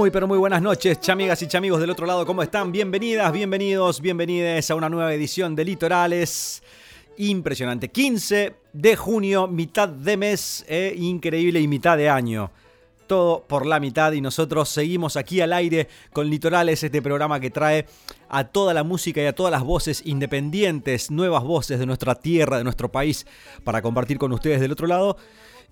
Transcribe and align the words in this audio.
Muy, 0.00 0.10
pero 0.10 0.26
muy 0.26 0.38
buenas 0.38 0.62
noches, 0.62 0.98
chamigas 0.98 1.42
y 1.42 1.46
chamigos 1.46 1.78
del 1.78 1.90
otro 1.90 2.06
lado, 2.06 2.24
¿cómo 2.24 2.42
están? 2.42 2.72
Bienvenidas, 2.72 3.30
bienvenidos, 3.34 4.00
bienvenidas 4.00 4.70
a 4.70 4.74
una 4.74 4.88
nueva 4.88 5.12
edición 5.12 5.54
de 5.54 5.62
Litorales. 5.62 6.62
Impresionante. 7.18 7.90
15 7.90 8.54
de 8.72 8.96
junio, 8.96 9.46
mitad 9.46 9.90
de 9.90 10.16
mes, 10.16 10.64
eh, 10.68 10.94
increíble 10.96 11.60
y 11.60 11.68
mitad 11.68 11.98
de 11.98 12.08
año. 12.08 12.50
Todo 13.06 13.44
por 13.46 13.66
la 13.66 13.78
mitad 13.78 14.12
y 14.12 14.22
nosotros 14.22 14.70
seguimos 14.70 15.18
aquí 15.18 15.42
al 15.42 15.52
aire 15.52 15.86
con 16.14 16.30
Litorales, 16.30 16.82
este 16.82 17.02
programa 17.02 17.38
que 17.38 17.50
trae 17.50 17.84
a 18.30 18.44
toda 18.44 18.72
la 18.72 18.84
música 18.84 19.20
y 19.20 19.26
a 19.26 19.34
todas 19.34 19.52
las 19.52 19.64
voces 19.64 20.00
independientes, 20.06 21.10
nuevas 21.10 21.44
voces 21.44 21.78
de 21.78 21.84
nuestra 21.84 22.14
tierra, 22.14 22.56
de 22.56 22.64
nuestro 22.64 22.90
país, 22.90 23.26
para 23.64 23.82
compartir 23.82 24.16
con 24.16 24.32
ustedes 24.32 24.62
del 24.62 24.72
otro 24.72 24.86
lado 24.86 25.18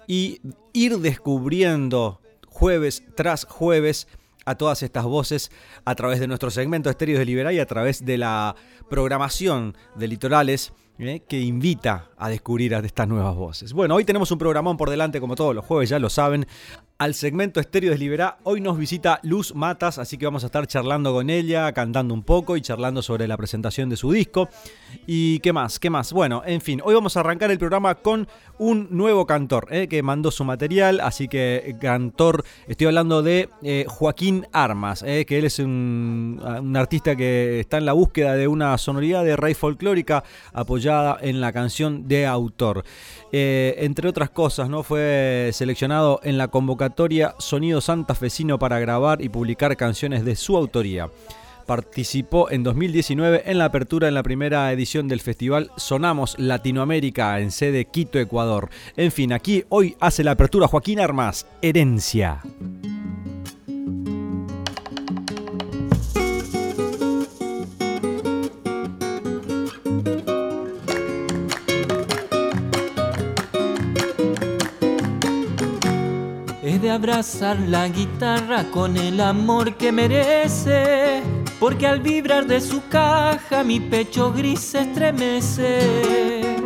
y 0.07 0.43
ir 0.75 0.99
descubriendo 0.99 2.21
jueves 2.59 3.05
tras 3.15 3.45
jueves 3.45 4.09
a 4.49 4.55
todas 4.57 4.83
estas 4.83 5.05
voces 5.05 5.51
a 5.85 5.95
través 5.95 6.21
de 6.21 6.27
nuestro 6.27 6.51
segmento 6.51 6.89
Estéreos 6.89 7.19
de 7.19 7.27
Liberá 7.27 7.53
y 7.53 7.59
a 7.59 7.67
través 7.67 8.05
de 8.05 8.17
la 8.17 8.57
programación 8.89 9.77
de 9.95 10.09
Litorales 10.09 10.73
¿eh? 10.99 11.23
que 11.29 11.41
invita 11.41 12.11
a 12.17 12.31
descubrir 12.31 12.75
a 12.75 12.79
estas 12.79 13.07
nuevas 13.07 13.37
voces. 13.37 13.73
Bueno, 13.73 13.95
hoy 13.95 14.05
tenemos 14.05 14.31
un 14.31 14.39
programón 14.39 14.77
por 14.77 14.89
delante 14.89 15.21
como 15.21 15.37
todos 15.37 15.55
los 15.55 15.65
jueves, 15.65 15.91
ya 15.91 15.99
lo 15.99 16.09
saben 16.09 16.47
al 16.99 17.15
segmento 17.15 17.61
Estéreo 17.61 17.93
Desliberá. 17.93 18.39
Hoy 18.43 18.61
nos 18.61 18.77
visita 18.77 19.21
Luz 19.23 19.55
Matas, 19.55 19.99
así 19.99 20.19
que 20.19 20.25
vamos 20.25 20.43
a 20.43 20.47
estar 20.47 20.67
charlando 20.67 21.13
con 21.13 21.31
ella, 21.31 21.73
cantando 21.73 22.13
un 22.13 22.25
poco 22.25 22.57
y 22.57 22.61
charlando 22.61 23.03
sobre 23.03 23.29
la 23.29 23.37
presentación 23.37 23.89
de 23.89 23.97
su 23.97 24.11
disco. 24.11 24.49
¿Y 25.07 25.39
qué 25.39 25.53
más? 25.53 25.79
¿Qué 25.79 25.91
más? 25.91 26.13
Bueno, 26.13 26.43
en 26.45 26.61
fin, 26.61 26.81
hoy 26.85 26.95
vamos 26.95 27.17
a 27.17 27.21
arrancar 27.21 27.53
el 27.53 27.59
programa 27.59 27.95
con 27.95 28.27
un 28.59 28.89
nuevo 28.91 29.27
cantor 29.27 29.69
eh, 29.71 29.87
que 29.87 30.03
mandó 30.03 30.33
su 30.33 30.43
material, 30.43 30.99
así 31.01 31.29
que 31.29 31.77
cantor, 31.81 32.45
estoy 32.67 32.89
hablando 32.89 33.23
de 33.23 33.49
eh, 33.63 33.85
Joaquín 33.87 34.49
Armas, 34.53 35.05
eh, 35.07 35.25
que 35.25 35.39
él 35.39 35.45
es 35.45 35.61
un, 35.61 36.43
un, 36.43 36.77
artista 36.77 37.15
que 37.15 37.61
está 37.61 37.79
en 37.79 37.85
la 37.85 37.93
búsqueda 37.93 38.35
de 38.35 38.49
una 38.49 38.77
sonoridad 38.77 39.25
de 39.25 39.37
raíz 39.37 39.57
folclórica 39.57 40.25
apoyada 40.53 41.17
en 41.21 41.41
la 41.41 41.53
canción 41.53 42.09
de 42.09 42.27
autor. 42.27 42.83
Entre 43.33 44.09
otras 44.09 44.31
cosas, 44.31 44.69
¿no? 44.69 44.83
Fue 44.83 45.51
seleccionado 45.53 46.21
en 46.23 46.39
la 46.39 46.49
convocatoria 46.49 47.35
Sonido 47.39 47.81
Santafesino 47.81 48.59
para 48.59 48.79
grabar 48.79 49.23
y 49.23 49.29
publicar 49.29 49.77
canciones 49.77 50.25
de 50.25 50.37
su 50.37 50.57
autoría. 50.57 51.11
Participó 51.67 52.51
en 52.51 52.63
2019 52.63 53.43
en 53.45 53.59
la 53.59 53.67
apertura 53.67 54.09
en 54.09 54.15
la 54.15 54.23
primera 54.23 54.73
edición 54.73 55.07
del 55.07 55.21
festival 55.21 55.71
Sonamos 55.77 56.39
Latinoamérica 56.39 57.39
en 57.41 57.51
sede 57.51 57.85
Quito, 57.85 58.19
Ecuador. 58.19 58.71
En 58.97 59.13
fin, 59.13 59.35
aquí 59.35 59.65
hoy 59.69 59.95
hace 60.01 60.25
la 60.25 60.31
apertura 60.31 60.67
Joaquín 60.67 60.99
Armas, 60.99 61.47
Herencia. 61.61 62.41
De 76.81 76.91
abrazar 76.91 77.59
la 77.59 77.89
guitarra 77.89 78.65
con 78.71 78.97
el 78.97 79.21
amor 79.21 79.77
que 79.77 79.91
merece, 79.91 81.23
porque 81.59 81.87
al 81.87 82.01
vibrar 82.01 82.47
de 82.47 82.61
su 82.61 82.87
caja 82.89 83.65
mi 83.65 83.81
pecho 83.81 84.33
gris 84.33 84.61
se 84.61 84.83
estremece. 84.83 86.57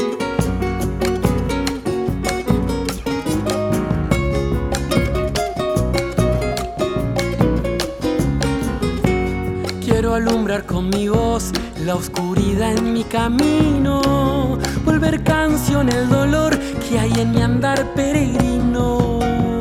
Quiero 9.84 10.14
alumbrar 10.14 10.66
con 10.66 10.90
mi 10.90 11.08
voz 11.08 11.52
la 11.84 11.94
oscuridad 11.94 12.76
en 12.76 12.92
mi 12.92 13.04
camino, 13.04 14.58
volver 14.84 15.22
canción 15.22 15.88
el 15.88 16.08
dolor 16.08 16.58
que 16.88 16.98
hay 16.98 17.12
en 17.18 17.32
mi 17.32 17.42
andar 17.42 17.94
peregrino. 17.94 19.51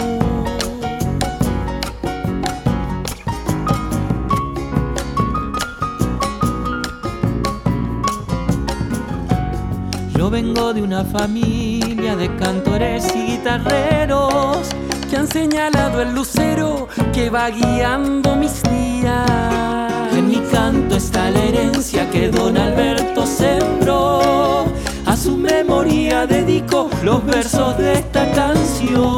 De 10.51 10.81
una 10.81 11.05
familia 11.05 12.17
de 12.17 12.35
cantores 12.35 13.15
y 13.15 13.37
guitarreros 13.37 14.67
que 15.09 15.15
han 15.15 15.27
señalado 15.27 16.01
el 16.01 16.13
lucero 16.13 16.89
que 17.13 17.29
va 17.29 17.49
guiando 17.49 18.35
mis 18.35 18.61
días. 18.63 20.13
En 20.13 20.27
mi 20.27 20.41
canto 20.51 20.97
está 20.97 21.31
la 21.31 21.41
herencia 21.41 22.09
que 22.09 22.27
don 22.27 22.57
Alberto 22.57 23.25
sembró. 23.25 24.65
A 25.05 25.15
su 25.15 25.37
memoria 25.37 26.27
dedico 26.27 26.89
los 27.01 27.25
versos 27.25 27.77
de 27.77 27.93
esta 27.93 28.29
canción. 28.31 29.17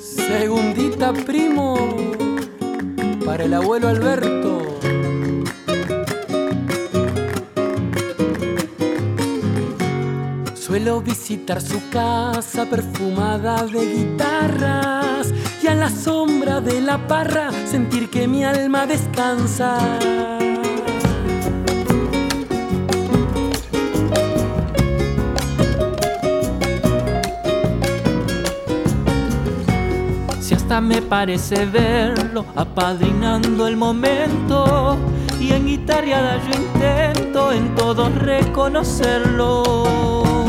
Segundita 0.00 1.12
primo 1.12 1.76
para 3.26 3.44
el 3.44 3.52
abuelo 3.52 3.88
Alberto. 3.88 4.61
Suelo 10.82 11.00
visitar 11.00 11.60
su 11.60 11.80
casa 11.90 12.68
perfumada 12.68 13.64
de 13.66 13.86
guitarras 13.86 15.32
y 15.62 15.68
a 15.68 15.76
la 15.76 15.88
sombra 15.88 16.60
de 16.60 16.80
la 16.80 17.06
parra 17.06 17.52
sentir 17.66 18.10
que 18.10 18.26
mi 18.26 18.42
alma 18.42 18.84
descansa. 18.84 19.78
Si 30.40 30.54
hasta 30.54 30.80
me 30.80 31.00
parece 31.00 31.64
verlo 31.64 32.44
apadrinando 32.56 33.68
el 33.68 33.76
momento 33.76 34.96
y 35.38 35.52
en 35.52 35.64
guitarreada 35.64 36.38
yo 36.38 36.60
intento 36.60 37.52
en 37.52 37.72
todo 37.76 38.08
reconocerlo. 38.08 40.41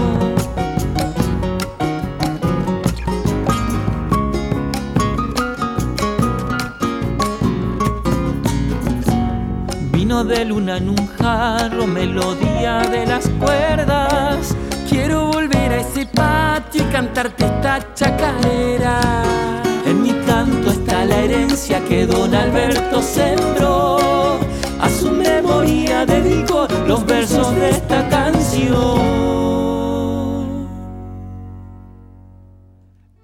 De 10.25 10.45
luna 10.45 10.77
en 10.77 10.89
un 10.89 11.07
jarro, 11.17 11.85
melodía 11.85 12.79
de 12.89 13.05
las 13.05 13.27
cuerdas. 13.39 14.55
Quiero 14.89 15.27
volver 15.27 15.71
a 15.71 15.81
ese 15.81 16.05
patio 16.05 16.83
y 16.83 16.91
cantarte 16.91 17.45
esta 17.45 17.93
chacarera. 17.93 19.23
En 19.85 20.01
mi 20.01 20.11
canto 20.25 20.71
está 20.71 21.03
la 21.05 21.17
herencia 21.17 21.83
que 21.85 22.05
don 22.05 22.33
Alberto 22.33 23.01
sembró. 23.01 24.39
A 24.79 24.89
su 24.89 25.11
memoria 25.11 26.05
dedico 26.05 26.67
los 26.87 27.05
versos 27.05 27.53
de 27.55 27.71
esta 27.71 28.07
canción. 28.07 29.72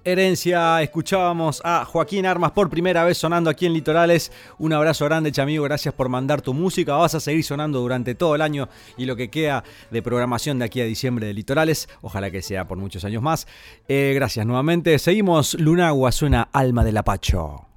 Herencia, 0.02 0.80
escuchábamos 0.80 1.60
a 1.62 1.84
Joaquín 1.84 2.24
Armas 2.24 2.52
por 2.52 2.70
primera 2.70 3.04
vez 3.04 3.18
sonando 3.18 3.50
aquí 3.50 3.66
en 3.66 3.74
Litorales. 3.74 4.32
Un 4.58 4.72
abrazo 4.72 5.04
grande, 5.04 5.30
chamigo, 5.30 5.64
gracias 5.64 5.92
por 5.92 6.08
mandar 6.08 6.40
tu 6.40 6.54
música. 6.54 6.94
Vas 6.94 7.14
a 7.14 7.20
seguir 7.20 7.44
sonando 7.44 7.80
durante 7.80 8.14
todo 8.14 8.34
el 8.34 8.40
año 8.40 8.70
y 8.96 9.04
lo 9.04 9.14
que 9.14 9.28
queda 9.28 9.62
de 9.90 10.02
programación 10.02 10.58
de 10.58 10.64
aquí 10.64 10.80
a 10.80 10.84
diciembre 10.84 11.26
de 11.26 11.34
Litorales. 11.34 11.86
Ojalá 12.00 12.30
que 12.30 12.40
sea 12.40 12.66
por 12.66 12.78
muchos 12.78 13.04
años 13.04 13.22
más. 13.22 13.46
Eh, 13.88 14.12
gracias 14.14 14.46
nuevamente. 14.46 14.98
Seguimos, 14.98 15.52
Lunagua 15.60 16.12
suena 16.12 16.48
Alma 16.50 16.82
del 16.82 16.96
Apacho. 16.96 17.69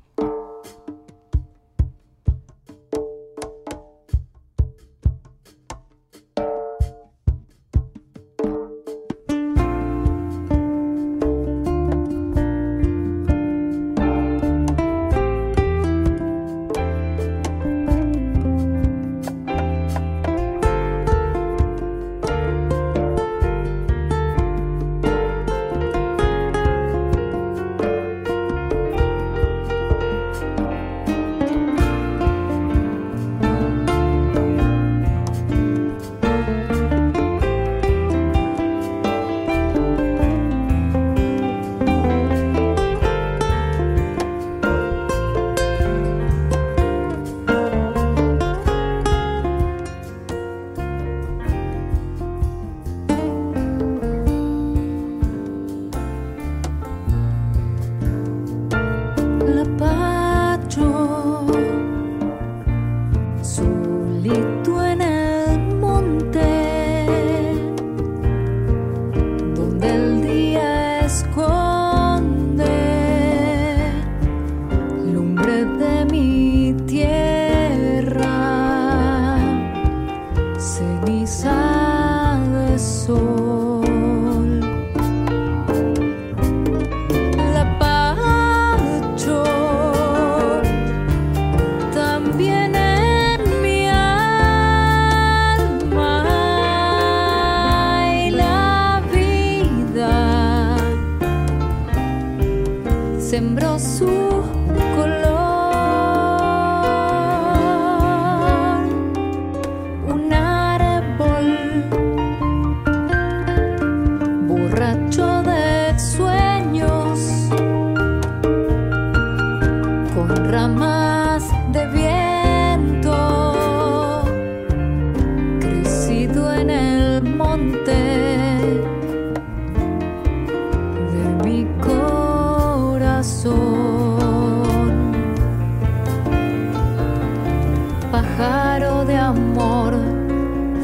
De 138.64 139.18
amor, 139.18 139.94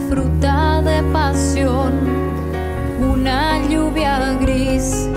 fruta 0.09 0.81
de 0.81 1.01
pasión, 1.13 1.93
una 2.99 3.65
lluvia 3.69 4.33
gris 4.41 5.07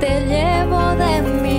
te 0.00 0.24
llevo 0.26 0.80
de 0.94 1.20
mí. 1.42 1.49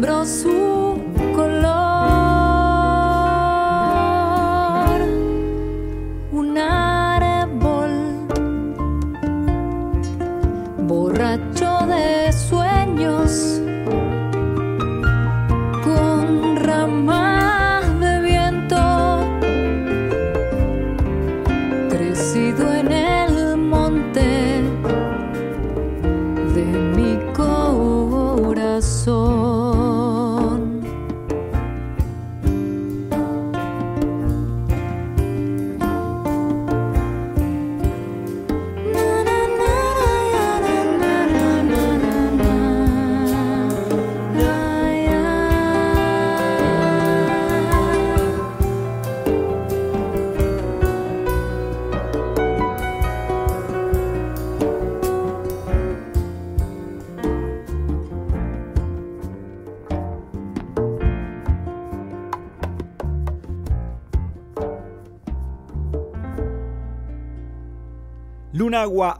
abraço 0.00 0.59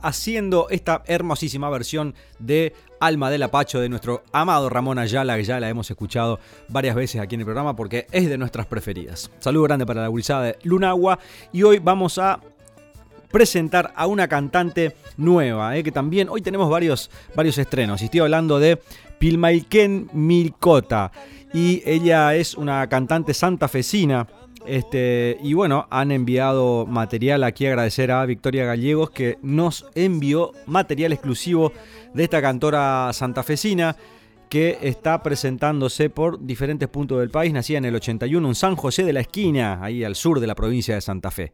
Haciendo 0.01 0.67
esta 0.69 1.03
hermosísima 1.05 1.69
versión 1.69 2.15
de 2.39 2.73
Alma 2.99 3.29
del 3.29 3.43
Apacho 3.43 3.79
de 3.79 3.89
nuestro 3.89 4.23
amado 4.31 4.69
Ramón 4.69 4.99
Ayala, 4.99 5.35
que 5.35 5.43
ya 5.43 5.59
la 5.59 5.69
hemos 5.69 5.89
escuchado 5.89 6.39
varias 6.67 6.95
veces 6.95 7.21
aquí 7.21 7.35
en 7.35 7.41
el 7.41 7.45
programa 7.45 7.75
porque 7.75 8.07
es 8.11 8.27
de 8.29 8.37
nuestras 8.37 8.65
preferidas. 8.65 9.31
Saludo 9.39 9.63
grande 9.63 9.85
para 9.85 10.01
la 10.01 10.07
gurizada 10.07 10.43
de 10.43 10.57
Lunagua 10.63 11.19
y 11.51 11.63
hoy 11.63 11.79
vamos 11.79 12.17
a 12.17 12.39
presentar 13.31 13.93
a 13.95 14.07
una 14.07 14.27
cantante 14.27 14.95
nueva, 15.17 15.77
eh, 15.77 15.83
que 15.83 15.91
también 15.91 16.29
hoy 16.29 16.41
tenemos 16.41 16.69
varios, 16.69 17.09
varios 17.35 17.57
estrenos. 17.57 18.01
Y 18.01 18.05
estoy 18.05 18.19
hablando 18.19 18.59
de 18.59 18.79
Pilmaiken 19.19 20.09
Milcota. 20.13 21.11
Y 21.53 21.81
ella 21.85 22.35
es 22.35 22.55
una 22.55 22.87
cantante 22.87 23.33
santafesina. 23.33 24.27
Este, 24.65 25.37
y 25.41 25.53
bueno, 25.53 25.87
han 25.89 26.11
enviado 26.11 26.85
material 26.85 27.43
aquí. 27.43 27.65
Agradecer 27.65 28.11
a 28.11 28.25
Victoria 28.25 28.65
Gallegos 28.65 29.09
que 29.09 29.37
nos 29.41 29.85
envió 29.95 30.51
material 30.65 31.13
exclusivo 31.13 31.71
de 32.13 32.23
esta 32.23 32.41
cantora 32.41 33.11
santafesina 33.13 33.95
que 34.49 34.77
está 34.81 35.23
presentándose 35.23 36.09
por 36.09 36.45
diferentes 36.45 36.89
puntos 36.89 37.19
del 37.19 37.29
país. 37.29 37.53
Nacida 37.53 37.77
en 37.77 37.85
el 37.85 37.95
81 37.95 38.47
en 38.47 38.55
San 38.55 38.75
José 38.75 39.03
de 39.03 39.13
la 39.13 39.21
Esquina, 39.21 39.79
ahí 39.81 40.03
al 40.03 40.15
sur 40.15 40.39
de 40.39 40.47
la 40.47 40.55
provincia 40.55 40.95
de 40.95 41.01
Santa 41.01 41.31
Fe. 41.31 41.53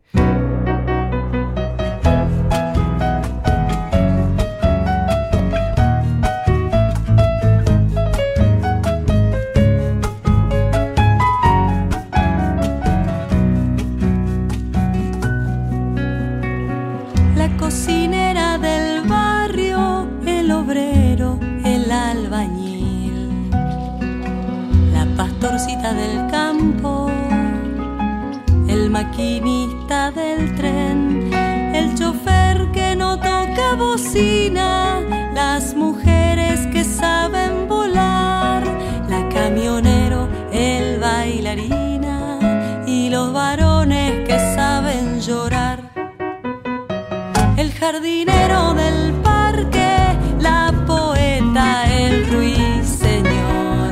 jardinero 47.98 48.76
del 48.76 49.12
parque, 49.24 50.16
la 50.40 50.72
poeta, 50.86 51.84
el 51.92 52.28
ruiseñor, 52.32 53.92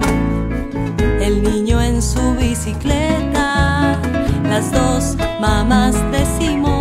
el 1.20 1.42
niño 1.42 1.82
en 1.82 2.04
su 2.04 2.36
bicicleta, 2.36 4.00
las 4.48 4.72
dos 4.72 5.18
mamás 5.40 5.96
decimos. 6.12 6.75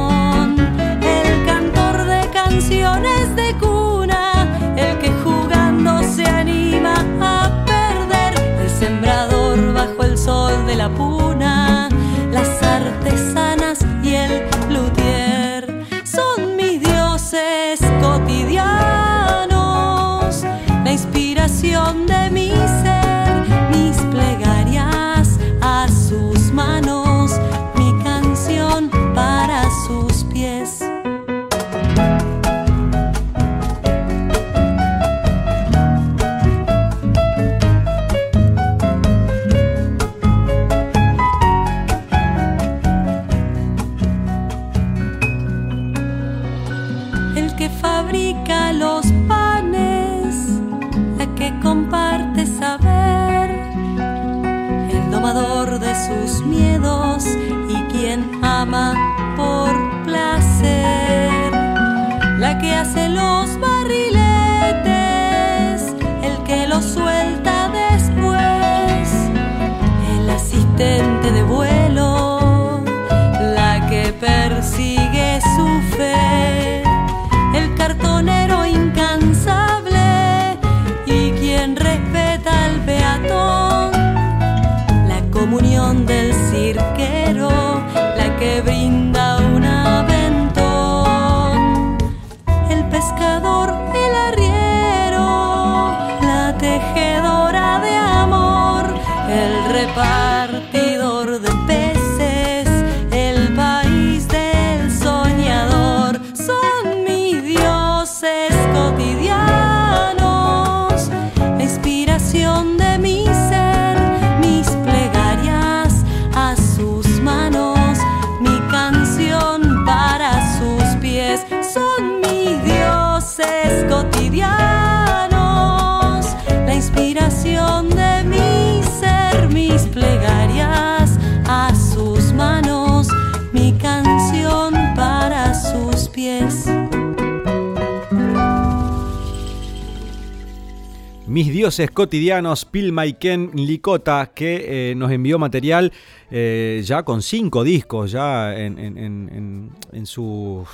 Mis 141.35 141.53
Dioses 141.53 141.91
Cotidianos, 141.91 142.65
Pilma 142.65 143.07
y 143.07 143.15
Ken 143.15 143.51
Licota, 143.55 144.31
que 144.33 144.91
eh, 144.91 144.95
nos 144.95 145.11
envió 145.11 145.37
material 145.37 145.93
eh, 146.31 146.81
ya 146.85 147.03
con 147.03 147.23
cinco 147.23 147.65
discos 147.65 148.13
ya 148.13 148.57
en, 148.57 149.73
su, 150.05 150.65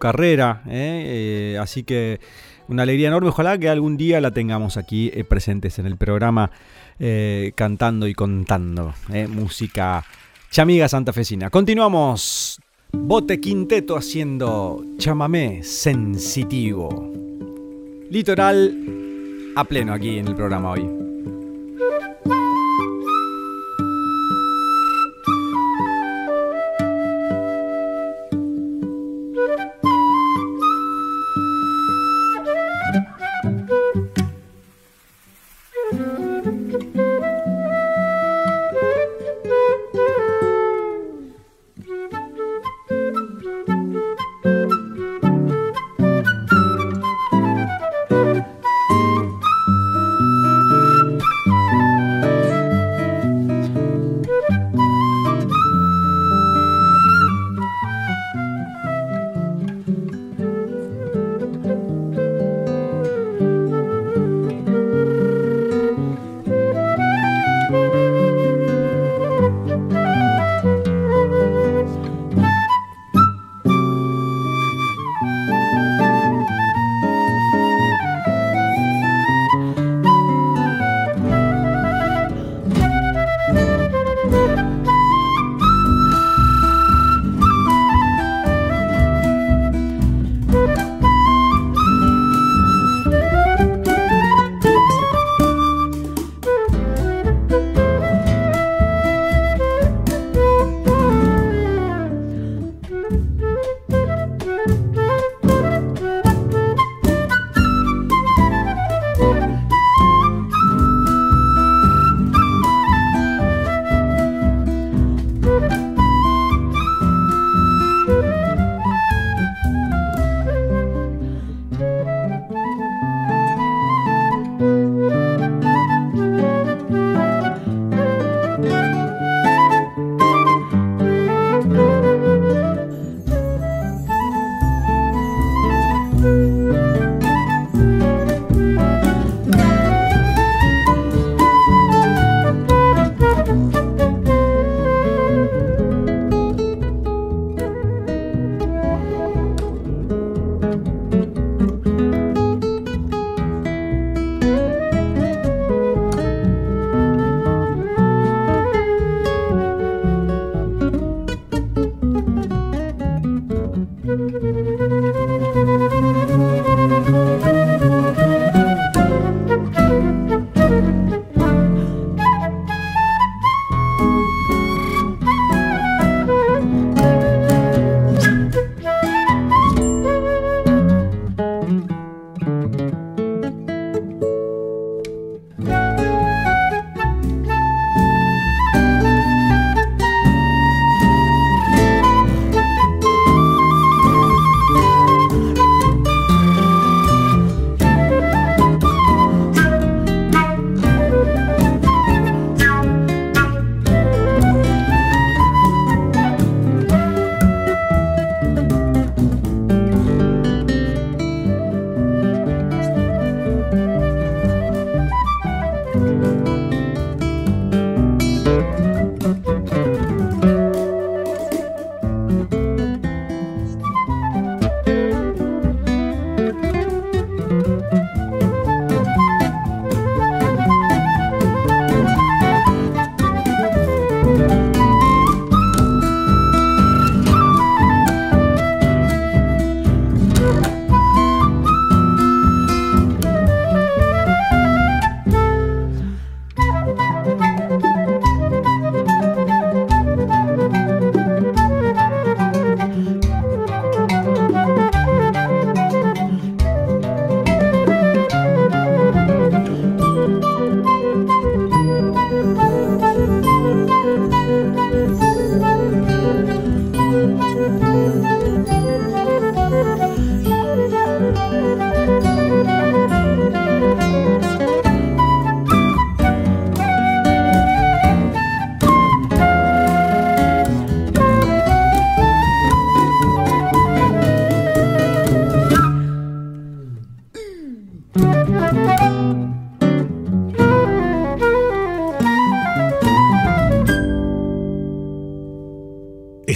carrera. 0.00 0.64
Eh, 0.66 1.56
así 1.60 1.84
que 1.84 2.18
una 2.66 2.82
alegría 2.82 3.06
enorme. 3.06 3.28
Ojalá 3.28 3.56
que 3.58 3.68
algún 3.68 3.96
día 3.96 4.20
la 4.20 4.32
tengamos 4.32 4.76
aquí 4.76 5.08
presentes 5.28 5.78
en 5.78 5.86
el 5.86 5.96
programa 5.96 6.50
cantando 7.54 8.08
y 8.08 8.14
contando 8.14 8.94
música 9.28 10.04
chamiga 10.50 10.88
santafesina. 10.88 11.48
Continuamos. 11.48 12.60
Bote 12.90 13.38
Quinteto 13.38 13.96
haciendo 13.96 14.84
chamamé 14.98 15.62
sensitivo. 15.62 17.12
Litoral 18.10 19.11
a 19.54 19.64
pleno 19.64 19.92
aquí 19.92 20.18
en 20.18 20.28
el 20.28 20.34
programa 20.34 20.70
hoy. 20.70 21.11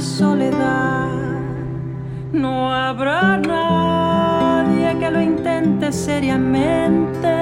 Soledad. 0.00 1.08
No 2.32 2.72
habrá 2.72 3.38
nadie 3.38 4.96
que 4.98 5.10
lo 5.10 5.20
intente 5.20 5.92
seriamente, 5.92 7.32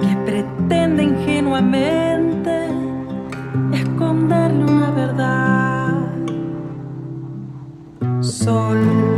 que 0.00 0.16
pretenda 0.24 1.02
ingenuamente 1.02 2.68
esconderle 3.72 4.64
una 4.64 4.90
verdad. 4.90 5.94
Sol 8.20 9.13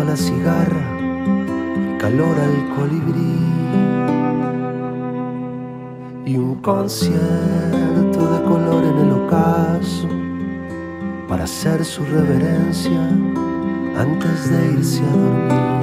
a 0.00 0.04
la 0.04 0.16
cigarra 0.16 1.02
calor 1.98 2.36
al 2.40 2.74
colibrí. 2.74 3.38
Y 6.24 6.36
un 6.36 6.56
concierto 6.56 8.32
de 8.32 8.42
color 8.44 8.84
en 8.84 8.98
el 9.06 9.12
ocaso 9.12 10.08
para 11.28 11.44
hacer 11.44 11.84
su 11.84 12.04
reverencia 12.04 13.08
antes 13.96 14.50
de 14.50 14.72
irse 14.72 15.02
a 15.02 15.10
dormir. 15.10 15.81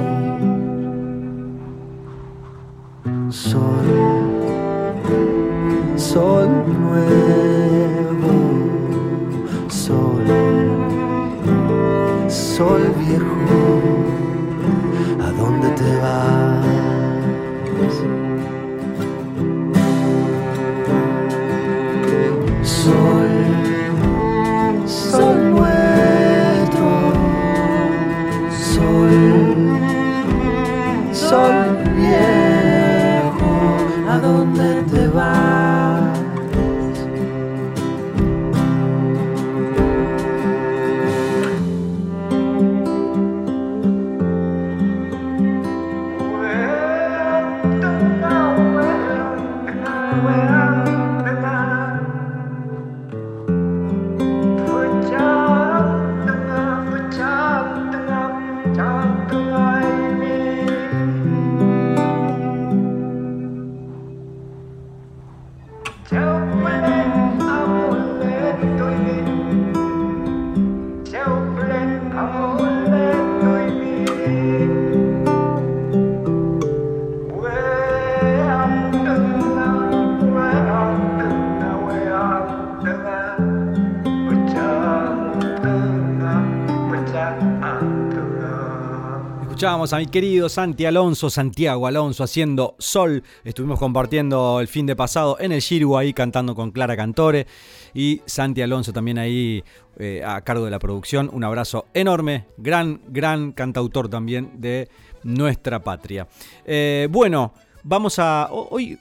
A 89.92 89.98
mi 89.98 90.06
querido 90.06 90.48
Santi 90.48 90.84
Alonso, 90.86 91.30
Santiago 91.30 91.86
Alonso, 91.86 92.22
haciendo 92.22 92.76
Sol. 92.78 93.24
Estuvimos 93.44 93.78
compartiendo 93.78 94.60
el 94.60 94.68
fin 94.68 94.86
de 94.86 94.94
pasado 94.94 95.36
en 95.40 95.50
el 95.52 95.60
Shiru 95.60 95.96
ahí 95.96 96.12
cantando 96.12 96.54
con 96.54 96.70
Clara 96.70 96.96
Cantore. 96.96 97.46
Y 97.92 98.20
Santi 98.24 98.62
Alonso 98.62 98.92
también 98.92 99.18
ahí 99.18 99.64
eh, 99.98 100.22
a 100.24 100.42
cargo 100.42 100.64
de 100.64 100.70
la 100.70 100.78
producción. 100.78 101.28
Un 101.32 101.42
abrazo 101.42 101.86
enorme, 101.92 102.46
gran, 102.56 103.00
gran 103.08 103.50
cantautor 103.52 104.08
también 104.08 104.60
de 104.60 104.88
nuestra 105.24 105.80
patria. 105.82 106.28
Eh, 106.64 107.08
bueno, 107.10 107.52
Vamos 107.82 108.18
a. 108.18 108.48
ho- 108.50 108.68
Hoy 108.72 108.98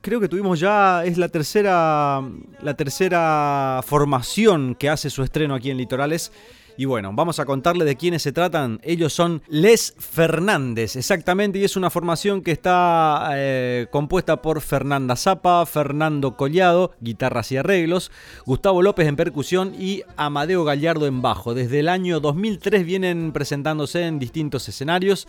creo 0.00 0.20
que 0.20 0.28
tuvimos 0.28 0.60
ya. 0.60 1.04
Es 1.04 1.18
la 1.18 1.28
tercera. 1.28 2.22
La 2.62 2.74
tercera 2.74 3.80
formación 3.84 4.76
que 4.76 4.88
hace 4.88 5.10
su 5.10 5.24
estreno 5.24 5.56
aquí 5.56 5.72
en 5.72 5.76
Litorales. 5.76 6.30
Y 6.76 6.86
bueno, 6.86 7.12
vamos 7.12 7.38
a 7.38 7.44
contarle 7.44 7.84
de 7.84 7.96
quiénes 7.96 8.22
se 8.22 8.32
tratan. 8.32 8.80
Ellos 8.82 9.12
son 9.12 9.42
Les 9.48 9.94
Fernández, 9.98 10.96
exactamente, 10.96 11.58
y 11.58 11.64
es 11.64 11.76
una 11.76 11.90
formación 11.90 12.40
que 12.42 12.52
está 12.52 13.30
eh, 13.34 13.88
compuesta 13.90 14.40
por 14.40 14.60
Fernanda 14.62 15.16
Zapa, 15.16 15.66
Fernando 15.66 16.36
Collado, 16.36 16.92
guitarras 17.00 17.52
y 17.52 17.58
arreglos, 17.58 18.10
Gustavo 18.46 18.80
López 18.82 19.06
en 19.06 19.16
percusión 19.16 19.74
y 19.78 20.02
Amadeo 20.16 20.64
Gallardo 20.64 21.06
en 21.06 21.20
bajo. 21.20 21.54
Desde 21.54 21.80
el 21.80 21.88
año 21.88 22.20
2003 22.20 22.86
vienen 22.86 23.32
presentándose 23.32 24.06
en 24.06 24.18
distintos 24.18 24.66
escenarios 24.68 25.28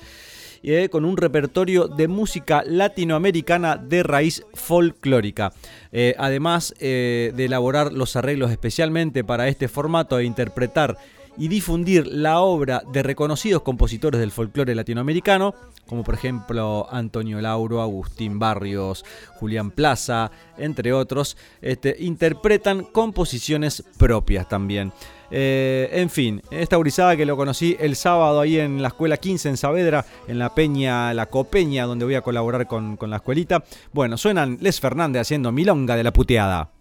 eh, 0.65 0.87
con 0.89 1.03
un 1.03 1.17
repertorio 1.17 1.89
de 1.89 2.07
música 2.07 2.63
latinoamericana 2.65 3.75
de 3.75 4.03
raíz 4.03 4.45
folclórica. 4.53 5.51
Eh, 5.91 6.15
además 6.17 6.73
de 6.79 7.33
elaborar 7.37 7.91
los 7.91 8.15
arreglos 8.15 8.49
especialmente 8.49 9.25
para 9.25 9.49
este 9.49 9.67
formato 9.67 10.19
e 10.19 10.23
interpretar 10.23 10.97
y 11.37 11.47
difundir 11.47 12.07
la 12.07 12.39
obra 12.39 12.83
de 12.91 13.03
reconocidos 13.03 13.61
compositores 13.61 14.19
del 14.19 14.31
folclore 14.31 14.75
latinoamericano, 14.75 15.53
como 15.87 16.03
por 16.03 16.15
ejemplo 16.15 16.87
Antonio 16.91 17.41
Lauro, 17.41 17.81
Agustín 17.81 18.39
Barrios, 18.39 19.03
Julián 19.35 19.71
Plaza, 19.71 20.31
entre 20.57 20.93
otros, 20.93 21.37
este, 21.61 21.95
interpretan 21.99 22.83
composiciones 22.83 23.83
propias 23.97 24.47
también. 24.47 24.91
Eh, 25.35 25.89
en 25.93 26.11
fin, 26.11 26.43
esta 26.51 26.75
gurizada 26.75 27.17
que 27.17 27.25
lo 27.25 27.35
conocí 27.35 27.75
el 27.79 27.95
sábado 27.95 28.39
ahí 28.39 28.59
en 28.59 28.83
la 28.83 28.89
escuela 28.89 29.17
15 29.17 29.49
en 29.49 29.57
Saavedra, 29.57 30.05
en 30.27 30.37
la 30.37 30.53
Peña, 30.53 31.11
la 31.15 31.25
Copeña, 31.25 31.85
donde 31.85 32.05
voy 32.05 32.15
a 32.15 32.21
colaborar 32.21 32.67
con, 32.67 32.97
con 32.97 33.09
la 33.09 33.15
escuelita. 33.15 33.63
Bueno, 33.93 34.17
suenan 34.17 34.59
Les 34.61 34.79
Fernández 34.79 35.21
haciendo 35.21 35.51
Milonga 35.51 35.95
de 35.95 36.03
la 36.03 36.13
puteada. 36.13 36.72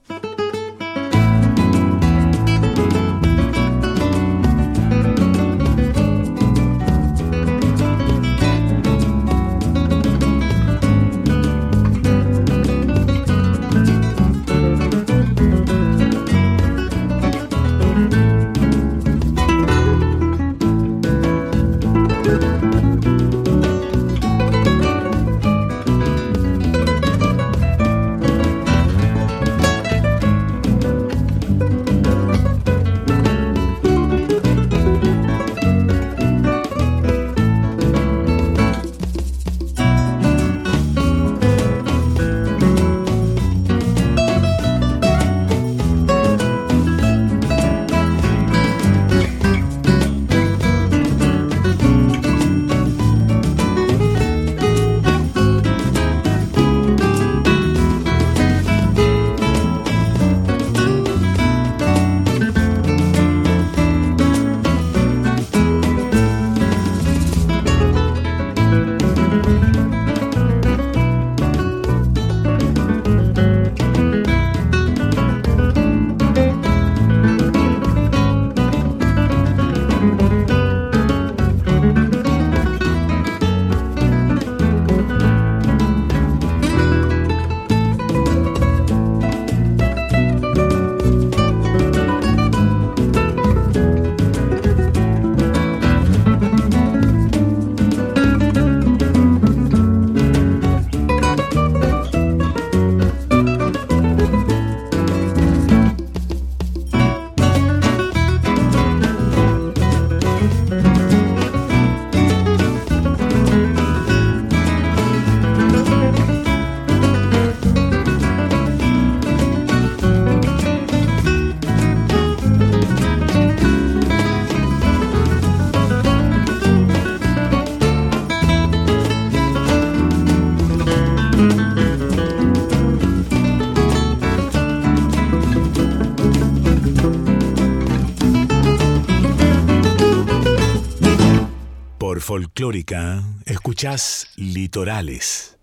Folclórica, 142.33 143.25
escuchás 143.45 144.33
Litorales. 144.37 145.59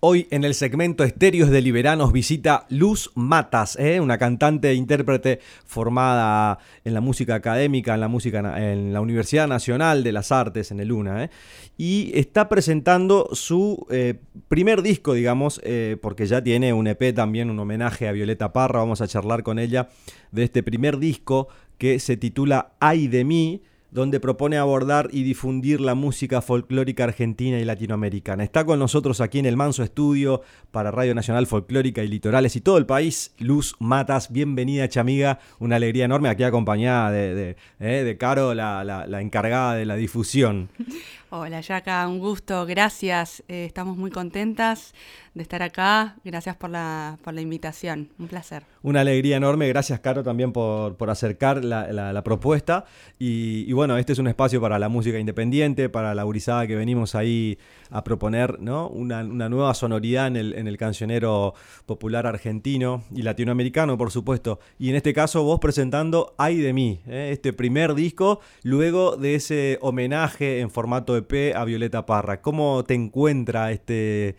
Hoy 0.00 0.26
en 0.30 0.42
el 0.44 0.54
segmento 0.54 1.04
Estéreos 1.04 1.50
de 1.50 1.60
Liberanos 1.60 2.14
visita 2.14 2.64
Luz 2.70 3.10
Matas, 3.14 3.76
¿eh? 3.78 4.00
una 4.00 4.16
cantante 4.16 4.70
e 4.70 4.74
intérprete 4.74 5.40
formada 5.66 6.60
en 6.86 6.94
la 6.94 7.02
música 7.02 7.34
académica, 7.34 7.92
en 7.92 8.00
la, 8.00 8.08
música, 8.08 8.38
en 8.72 8.94
la 8.94 9.02
Universidad 9.02 9.48
Nacional 9.48 10.02
de 10.02 10.12
las 10.12 10.32
Artes, 10.32 10.70
en 10.70 10.80
el 10.80 10.92
UNA, 10.92 11.24
¿eh? 11.24 11.30
y 11.76 12.10
está 12.14 12.48
presentando 12.48 13.28
su 13.32 13.86
eh, 13.90 14.14
primer 14.48 14.80
disco, 14.80 15.12
digamos, 15.12 15.60
eh, 15.62 15.98
porque 16.00 16.24
ya 16.24 16.42
tiene 16.42 16.72
un 16.72 16.86
EP 16.86 17.14
también, 17.14 17.50
un 17.50 17.58
homenaje 17.58 18.08
a 18.08 18.12
Violeta 18.12 18.54
Parra, 18.54 18.78
vamos 18.78 19.02
a 19.02 19.08
charlar 19.08 19.42
con 19.42 19.58
ella 19.58 19.90
de 20.32 20.44
este 20.44 20.62
primer 20.62 20.96
disco 20.96 21.48
que 21.76 22.00
se 22.00 22.16
titula 22.16 22.72
Ay 22.80 23.08
de 23.08 23.26
mí, 23.26 23.62
donde 23.90 24.20
propone 24.20 24.58
abordar 24.58 25.08
y 25.12 25.22
difundir 25.22 25.80
la 25.80 25.94
música 25.94 26.42
folclórica 26.42 27.04
argentina 27.04 27.58
y 27.58 27.64
latinoamericana. 27.64 28.44
Está 28.44 28.64
con 28.64 28.78
nosotros 28.78 29.20
aquí 29.20 29.38
en 29.38 29.46
el 29.46 29.56
Manso 29.56 29.82
Estudio 29.82 30.42
para 30.70 30.90
Radio 30.90 31.14
Nacional 31.14 31.46
Folclórica 31.46 32.02
y 32.02 32.08
Litorales 32.08 32.54
y 32.56 32.60
todo 32.60 32.76
el 32.78 32.84
país, 32.86 33.34
Luz 33.38 33.76
Matas. 33.78 34.30
Bienvenida, 34.30 34.88
chamiga. 34.88 35.38
Una 35.58 35.76
alegría 35.76 36.04
enorme 36.04 36.28
aquí 36.28 36.42
acompañada 36.44 37.10
de, 37.10 37.34
de, 37.34 37.56
eh, 37.80 38.04
de 38.04 38.16
Caro, 38.18 38.52
la, 38.54 38.84
la- 38.84 39.20
encargada 39.22 39.74
de 39.74 39.86
la 39.86 39.96
difusión. 39.96 40.68
Hola, 41.30 41.60
Yaka, 41.60 42.06
un 42.08 42.18
gusto, 42.20 42.64
gracias. 42.66 43.42
Eh, 43.48 43.64
estamos 43.66 43.96
muy 43.98 44.10
contentas 44.10 44.94
de 45.38 45.42
estar 45.42 45.62
acá. 45.62 46.16
Gracias 46.24 46.56
por 46.56 46.70
la, 46.70 47.16
por 47.24 47.32
la 47.32 47.40
invitación, 47.40 48.10
un 48.18 48.28
placer. 48.28 48.64
Una 48.82 49.00
alegría 49.00 49.36
enorme. 49.38 49.66
Gracias, 49.68 49.98
Caro, 50.00 50.22
también 50.22 50.52
por, 50.52 50.96
por 50.96 51.08
acercar 51.10 51.64
la, 51.64 51.90
la- 51.92 52.22
propuesta. 52.22 52.84
Y, 53.18 53.64
y 53.66 53.72
bueno, 53.72 53.96
este 53.96 54.12
es 54.12 54.18
un 54.18 54.26
espacio 54.28 54.60
para 54.60 54.78
la 54.78 54.88
música 54.88 55.18
independiente, 55.18 55.88
para 55.88 56.14
la 56.14 56.24
gurizada 56.24 56.66
que 56.66 56.74
venimos 56.76 57.14
ahí 57.14 57.58
a 57.90 58.04
proponer 58.04 58.60
¿no? 58.60 58.88
una, 58.88 59.20
una 59.20 59.48
nueva 59.48 59.72
sonoridad 59.74 60.26
en 60.26 60.36
el, 60.36 60.54
en 60.54 60.66
el 60.68 60.76
cancionero 60.76 61.54
popular 61.86 62.26
argentino 62.26 63.04
y 63.14 63.22
latinoamericano, 63.22 63.96
por 63.96 64.10
supuesto. 64.10 64.58
Y 64.78 64.90
en 64.90 64.96
este 64.96 65.14
caso, 65.14 65.42
vos 65.44 65.58
presentando 65.60 66.34
Ay 66.38 66.58
de 66.58 66.72
mí, 66.72 67.00
¿eh? 67.06 67.30
este 67.32 67.52
primer 67.52 67.94
disco, 67.94 68.40
luego 68.62 69.16
de 69.16 69.36
ese 69.36 69.78
homenaje 69.80 70.60
en 70.60 70.70
formato 70.70 71.16
EP 71.16 71.54
a 71.56 71.64
Violeta 71.64 72.04
Parra. 72.04 72.42
¿Cómo 72.42 72.84
te 72.84 72.94
encuentra 72.94 73.70
este.? 73.72 74.36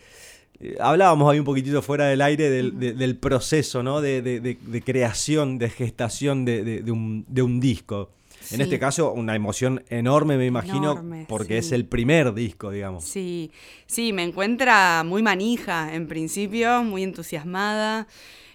Eh, 0.62 0.76
Hablábamos 0.80 1.32
ahí 1.32 1.39
un 1.39 1.45
poquitito 1.45 1.82
fuera 1.82 2.06
del 2.08 2.22
aire 2.22 2.50
del, 2.50 2.80
de- 2.80 2.93
del 2.93 3.15
proceso, 3.17 3.82
¿no? 3.84 4.02
De, 4.02 4.22
de- 4.22 4.39
de- 4.41 4.82
creación, 4.82 5.58
de 5.58 5.69
gestación 5.69 6.45
de, 6.45 6.84
un, 6.91 7.26
de 7.28 7.41
un 7.41 7.60
disco. 7.60 8.10
En 8.52 8.62
este 8.62 8.80
caso, 8.80 9.12
una 9.12 9.36
emoción 9.36 9.84
enorme, 9.89 10.38
me 10.38 10.45
imagino, 10.45 10.93
Enorme, 10.93 11.26
porque 11.28 11.62
sí. 11.62 11.67
es 11.67 11.72
el 11.74 11.86
primer 11.86 12.34
disco, 12.34 12.72
digamos. 12.72 13.04
Sí, 13.04 13.52
sí, 13.86 14.12
me 14.13 14.24
encuentra 14.24 15.04
muy 15.06 15.22
manija 15.22 15.93
en 15.93 16.08
principio, 16.08 16.82
muy 16.84 17.04
entusiasmada, 17.04 18.08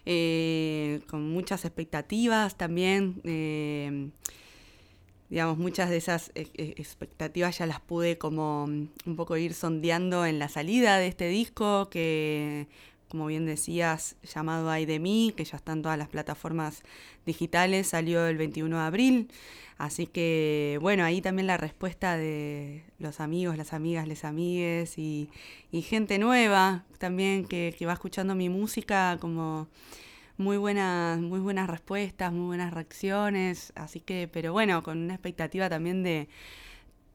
eh, 0.06 1.00
con 1.08 1.28
muchas 1.30 1.64
expectativas 1.64 2.56
también. 2.56 3.20
eh, 3.24 4.08
digamos, 5.34 5.58
muchas 5.58 5.90
de 5.90 5.96
esas 5.96 6.30
eh, 6.36 6.46
eh, 6.54 6.74
expectativas 6.76 7.58
ya 7.58 7.66
las 7.66 7.80
pude 7.80 8.18
como 8.18 8.68
mm, 8.68 8.88
un 9.06 9.16
poco 9.16 9.36
ir 9.36 9.52
sondeando 9.52 10.24
en 10.26 10.38
la 10.38 10.48
salida 10.48 10.96
de 10.98 11.08
este 11.08 11.26
disco 11.26 11.88
que, 11.90 12.68
como 13.08 13.26
bien 13.26 13.44
decías, 13.44 14.14
llamado 14.22 14.70
Ay 14.70 14.86
de 14.86 15.00
mí, 15.00 15.34
que 15.36 15.44
ya 15.44 15.56
está 15.56 15.72
en 15.72 15.82
todas 15.82 15.98
las 15.98 16.06
plataformas 16.06 16.84
digitales, 17.26 17.88
salió 17.88 18.24
el 18.28 18.36
21 18.36 18.76
de 18.76 18.82
abril. 18.84 19.28
Así 19.76 20.06
que, 20.06 20.78
bueno, 20.80 21.02
ahí 21.02 21.20
también 21.20 21.48
la 21.48 21.56
respuesta 21.56 22.16
de 22.16 22.84
los 23.00 23.18
amigos, 23.18 23.56
las 23.56 23.72
amigas, 23.72 24.06
les 24.06 24.24
amigues 24.24 24.98
y, 24.98 25.30
y 25.72 25.82
gente 25.82 26.20
nueva 26.20 26.84
también 26.98 27.44
que, 27.44 27.74
que 27.76 27.86
va 27.86 27.94
escuchando 27.94 28.36
mi 28.36 28.48
música 28.48 29.18
como 29.20 29.66
muy 30.36 30.56
buenas, 30.56 31.20
muy 31.20 31.40
buenas 31.40 31.68
respuestas, 31.68 32.32
muy 32.32 32.46
buenas 32.46 32.72
reacciones, 32.72 33.72
así 33.76 34.00
que, 34.00 34.28
pero 34.32 34.52
bueno, 34.52 34.82
con 34.82 34.98
una 34.98 35.14
expectativa 35.14 35.68
también 35.68 36.02
de, 36.02 36.28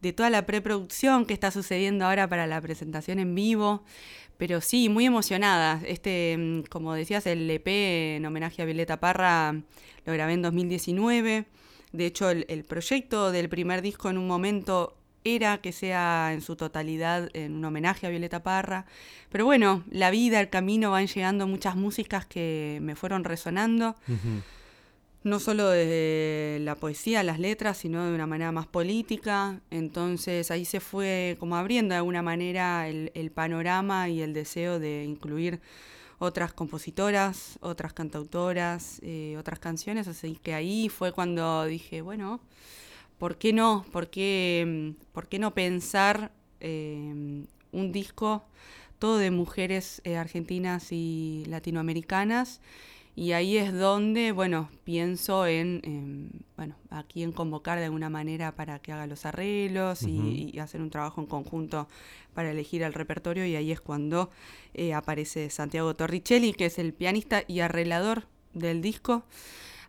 de 0.02 0.14
toda 0.14 0.30
la 0.30 0.46
preproducción 0.46 1.26
que 1.26 1.34
está 1.34 1.52
sucediendo 1.52 2.06
ahora 2.06 2.28
para 2.28 2.48
la 2.48 2.62
presentación 2.62 3.20
en 3.20 3.36
vivo. 3.36 3.84
Pero 4.38 4.62
sí, 4.62 4.88
muy 4.88 5.06
emocionada. 5.06 5.82
Este, 5.86 6.38
mm, 6.38 6.64
como 6.70 6.94
decías, 6.94 7.28
el 7.28 7.50
EP 7.52 8.16
en 8.16 8.26
homenaje 8.26 8.62
a 8.62 8.66
Violeta 8.66 9.00
Parra 9.00 9.54
lo 10.06 10.14
grabé 10.14 10.34
en 10.34 10.42
2019. 10.42 11.46
De 11.92 12.06
hecho, 12.06 12.30
el, 12.30 12.46
el 12.48 12.64
proyecto 12.64 13.32
del 13.34 13.50
primer 13.50 13.82
disco 13.82 14.10
en 14.10 14.18
un 14.18 14.28
momento 14.28 14.99
era 15.24 15.60
que 15.60 15.72
sea 15.72 16.32
en 16.34 16.42
su 16.42 16.56
totalidad 16.56 17.30
en 17.34 17.56
un 17.56 17.66
homenaje 17.66 18.08
a 18.08 18.10
Violeta 18.10 18.44
Parra. 18.44 18.86
Pero 19.32 19.46
bueno, 19.46 19.84
la 19.92 20.12
vida, 20.12 20.40
el 20.40 20.50
camino, 20.50 20.92
van 20.92 21.08
llegando 21.08 21.48
muchas 21.48 21.76
músicas 21.76 22.26
que 22.26 22.80
me 22.82 22.96
fueron 22.96 23.24
resonando 23.24 23.96
no 25.24 25.40
solo 25.40 25.70
de 25.70 26.60
la 26.62 26.76
poesía, 26.76 27.24
las 27.24 27.40
letras, 27.40 27.78
sino 27.78 28.06
de 28.06 28.16
una 28.16 28.26
manera 28.26 28.52
más 28.52 28.68
política. 28.68 29.60
Entonces 29.70 30.50
ahí 30.52 30.66
se 30.66 30.80
fue 30.80 31.36
como 31.40 31.56
abriendo 31.58 31.94
de 31.94 31.98
alguna 31.98 32.22
manera 32.22 32.88
el, 32.88 33.12
el 33.16 33.32
panorama 33.32 34.10
y 34.10 34.22
el 34.22 34.34
deseo 34.34 34.80
de 34.80 35.04
incluir 35.04 35.60
otras 36.20 36.54
compositoras, 36.54 37.58
otras 37.62 37.94
cantautoras, 37.94 39.00
eh, 39.02 39.36
otras 39.38 39.60
canciones. 39.60 40.08
Así 40.08 40.40
que 40.42 40.54
ahí 40.54 40.90
fue 40.90 41.12
cuando 41.12 41.66
dije, 41.66 42.02
bueno, 42.02 42.40
¿por 43.20 43.38
qué 43.38 43.54
no? 43.54 43.86
¿Por 43.92 44.10
qué, 44.10 44.94
por 45.14 45.28
qué 45.28 45.38
no 45.38 45.54
pensar 45.54 46.32
eh, 46.60 47.46
un 47.72 47.92
disco 47.92 48.44
todo 48.98 49.18
de 49.18 49.32
mujeres 49.32 50.02
eh, 50.06 50.18
argentinas 50.18 50.92
y 50.92 51.44
latinoamericanas? 51.48 52.62
Y 53.16 53.34
ahí 53.34 53.58
es 53.58 53.74
donde, 53.74 54.32
bueno, 54.32 54.70
pienso 54.86 55.46
en, 55.46 55.82
en, 55.84 56.30
bueno, 56.56 56.76
aquí 56.90 57.22
en 57.22 57.34
convocar 57.34 57.78
de 57.78 57.86
alguna 57.86 58.10
manera 58.10 58.56
para 58.56 58.80
que 58.80 58.94
haga 58.94 59.08
los 59.08 59.26
arreglos 59.26 60.04
y, 60.04 60.52
y 60.54 60.60
hacer 60.60 60.82
un 60.82 60.90
trabajo 60.90 61.20
en 61.20 61.28
conjunto 61.28 61.90
para 62.34 62.52
elegir 62.52 62.82
el 62.82 62.94
repertorio. 62.94 63.46
Y 63.46 63.58
ahí 63.58 63.74
es 63.74 63.82
cuando 63.82 64.30
eh, 64.74 64.94
aparece 64.94 65.50
Santiago 65.50 65.94
Torricelli, 65.96 66.54
que 66.54 66.68
es 66.68 66.80
el 66.80 66.94
pianista 66.94 67.44
y 67.46 67.60
arreglador 67.60 68.24
del 68.54 68.82
disco. 68.82 69.26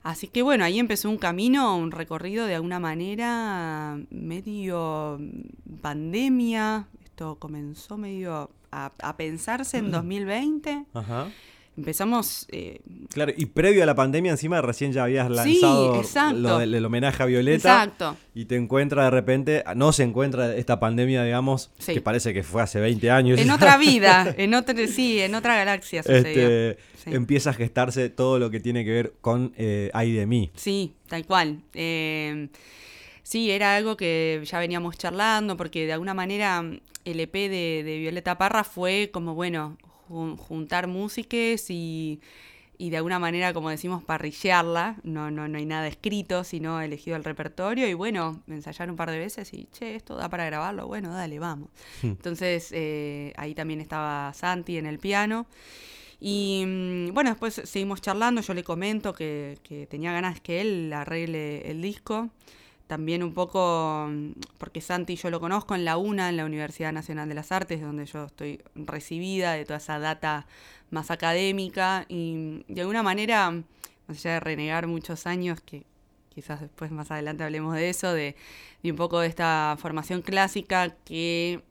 Así 0.02 0.28
que 0.28 0.42
bueno, 0.42 0.64
ahí 0.64 0.78
empezó 0.78 1.10
un 1.10 1.18
camino, 1.18 1.76
un 1.76 1.90
recorrido 1.90 2.46
de 2.46 2.54
alguna 2.54 2.78
manera 2.78 3.98
medio 4.10 5.20
pandemia. 5.82 6.86
Esto 7.04 7.36
comenzó 7.36 7.98
medio 7.98 8.50
a, 8.70 8.92
a 9.02 9.16
pensarse 9.16 9.78
en 9.78 9.90
2020. 9.90 10.86
Ajá. 10.94 11.28
Empezamos 11.80 12.46
eh, 12.50 12.80
Claro, 13.12 13.32
y 13.36 13.46
previo 13.46 13.82
a 13.82 13.86
la 13.86 13.94
pandemia 13.94 14.30
encima 14.32 14.60
recién 14.60 14.92
ya 14.92 15.04
habías 15.04 15.30
lanzado 15.30 15.96
exacto. 15.98 16.36
lo 16.38 16.58
del 16.58 16.74
el 16.74 16.84
homenaje 16.84 17.22
a 17.22 17.26
Violeta. 17.26 17.56
Exacto. 17.84 18.16
Y 18.34 18.44
te 18.44 18.56
encuentra 18.56 19.04
de 19.04 19.10
repente, 19.10 19.64
no 19.76 19.92
se 19.92 20.02
encuentra 20.02 20.54
esta 20.54 20.78
pandemia, 20.78 21.24
digamos, 21.24 21.70
Sí. 21.78 21.94
que 21.94 22.00
parece 22.02 22.34
que 22.34 22.42
fue 22.42 22.60
hace 22.62 22.80
20 22.80 23.10
años. 23.10 23.40
En 23.40 23.50
otra 23.50 23.76
vida, 23.78 24.34
en 24.36 24.52
otra, 24.54 24.74
sí, 24.86 25.18
en 25.20 25.34
otra 25.34 25.56
galaxia 25.56 26.02
sucedió. 26.02 26.28
este, 26.28 26.78
Sí. 27.02 27.14
empieza 27.14 27.48
a 27.50 27.52
gestarse 27.54 28.10
todo 28.10 28.38
lo 28.38 28.50
que 28.50 28.60
tiene 28.60 28.84
que 28.84 28.90
ver 28.90 29.14
con 29.22 29.54
eh, 29.56 29.90
Ay 29.94 30.12
de 30.12 30.26
mí. 30.26 30.50
Sí, 30.54 30.92
tal 31.08 31.24
cual. 31.24 31.60
Eh, 31.72 32.48
sí, 33.22 33.50
era 33.50 33.74
algo 33.76 33.96
que 33.96 34.42
ya 34.44 34.58
veníamos 34.58 34.98
charlando, 34.98 35.56
porque 35.56 35.86
de 35.86 35.94
alguna 35.94 36.12
manera 36.12 36.62
el 37.06 37.20
EP 37.20 37.32
de, 37.32 37.82
de 37.84 37.98
Violeta 37.98 38.36
Parra 38.36 38.64
fue 38.64 39.08
como, 39.10 39.34
bueno, 39.34 39.78
jun- 40.10 40.36
juntar 40.36 40.88
músiques 40.88 41.70
y, 41.70 42.20
y 42.78 42.90
de 42.90 42.96
alguna 42.98 43.18
manera, 43.18 43.52
como 43.54 43.70
decimos, 43.70 44.02
parrillearla. 44.04 44.96
No, 45.04 45.30
no, 45.30 45.48
no 45.48 45.58
hay 45.58 45.66
nada 45.66 45.86
escrito, 45.88 46.44
sino 46.44 46.80
elegido 46.80 47.16
el 47.16 47.24
repertorio. 47.24 47.88
Y 47.88 47.94
bueno, 47.94 48.42
ensayar 48.48 48.90
un 48.90 48.96
par 48.96 49.10
de 49.10 49.18
veces 49.18 49.52
y, 49.54 49.68
che, 49.72 49.96
esto 49.96 50.16
da 50.16 50.28
para 50.28 50.44
grabarlo. 50.46 50.86
Bueno, 50.86 51.12
dale, 51.12 51.38
vamos. 51.38 51.70
Entonces, 52.02 52.70
eh, 52.72 53.32
ahí 53.36 53.54
también 53.54 53.80
estaba 53.80 54.32
Santi 54.34 54.78
en 54.78 54.86
el 54.86 54.98
piano. 54.98 55.46
Y 56.20 56.64
mm, 56.66 57.14
bueno, 57.14 57.30
después 57.30 57.60
seguimos 57.64 58.00
charlando, 58.02 58.40
yo 58.42 58.54
le 58.54 58.62
comento 58.64 59.14
que, 59.14 59.58
que 59.62 59.86
tenía 59.86 60.12
ganas 60.12 60.40
que 60.40 60.60
él 60.60 60.92
arregle 60.92 61.70
el 61.70 61.80
disco. 61.82 62.28
También 62.90 63.22
un 63.22 63.34
poco, 63.34 64.08
mm, 64.10 64.32
porque 64.58 64.80
Santi 64.80 65.14
yo 65.14 65.30
lo 65.30 65.38
conozco 65.38 65.76
en 65.76 65.84
la 65.84 65.96
UNA, 65.96 66.28
en 66.28 66.36
la 66.36 66.44
Universidad 66.44 66.92
Nacional 66.92 67.28
de 67.28 67.36
las 67.36 67.52
Artes, 67.52 67.80
donde 67.80 68.04
yo 68.04 68.24
estoy 68.24 68.60
recibida 68.74 69.52
de 69.52 69.64
toda 69.64 69.76
esa 69.76 70.00
data 70.00 70.48
más 70.90 71.12
académica. 71.12 72.04
Y 72.08 72.34
mm, 72.34 72.74
de 72.74 72.80
alguna 72.80 73.04
manera, 73.04 73.52
más 73.52 74.18
allá 74.18 74.32
de 74.32 74.40
renegar 74.40 74.88
muchos 74.88 75.28
años, 75.28 75.60
que 75.60 75.84
quizás 76.30 76.60
después 76.60 76.90
más 76.90 77.12
adelante 77.12 77.44
hablemos 77.44 77.76
de 77.76 77.90
eso, 77.90 78.12
de, 78.12 78.34
de 78.82 78.90
un 78.90 78.96
poco 78.96 79.20
de 79.20 79.28
esta 79.28 79.76
formación 79.78 80.20
clásica 80.20 80.90
que 81.04 81.62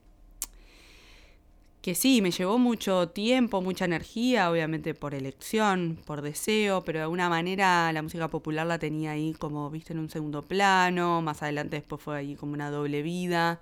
que 1.82 1.96
sí, 1.96 2.22
me 2.22 2.32
llevó 2.32 2.58
mucho 2.58 3.08
tiempo, 3.10 3.62
mucha 3.62 3.86
energía, 3.86 4.52
obviamente 4.52 4.94
por 4.94 5.16
elección, 5.16 5.98
por 6.06 6.22
deseo, 6.22 6.84
pero 6.84 7.00
de 7.00 7.04
alguna 7.04 7.30
manera 7.30 7.92
la 7.94 8.02
música 8.02 8.28
popular 8.28 8.68
la 8.68 8.78
tenía 8.80 9.12
ahí 9.12 9.34
como, 9.40 9.70
viste, 9.70 9.94
en 9.94 10.00
un 10.00 10.10
segundo 10.10 10.42
plano, 10.46 11.22
más 11.22 11.42
adelante 11.42 11.78
después 11.78 12.02
fue 12.02 12.18
ahí 12.18 12.36
como 12.36 12.54
una 12.54 12.70
doble 12.70 13.02
vida. 13.02 13.60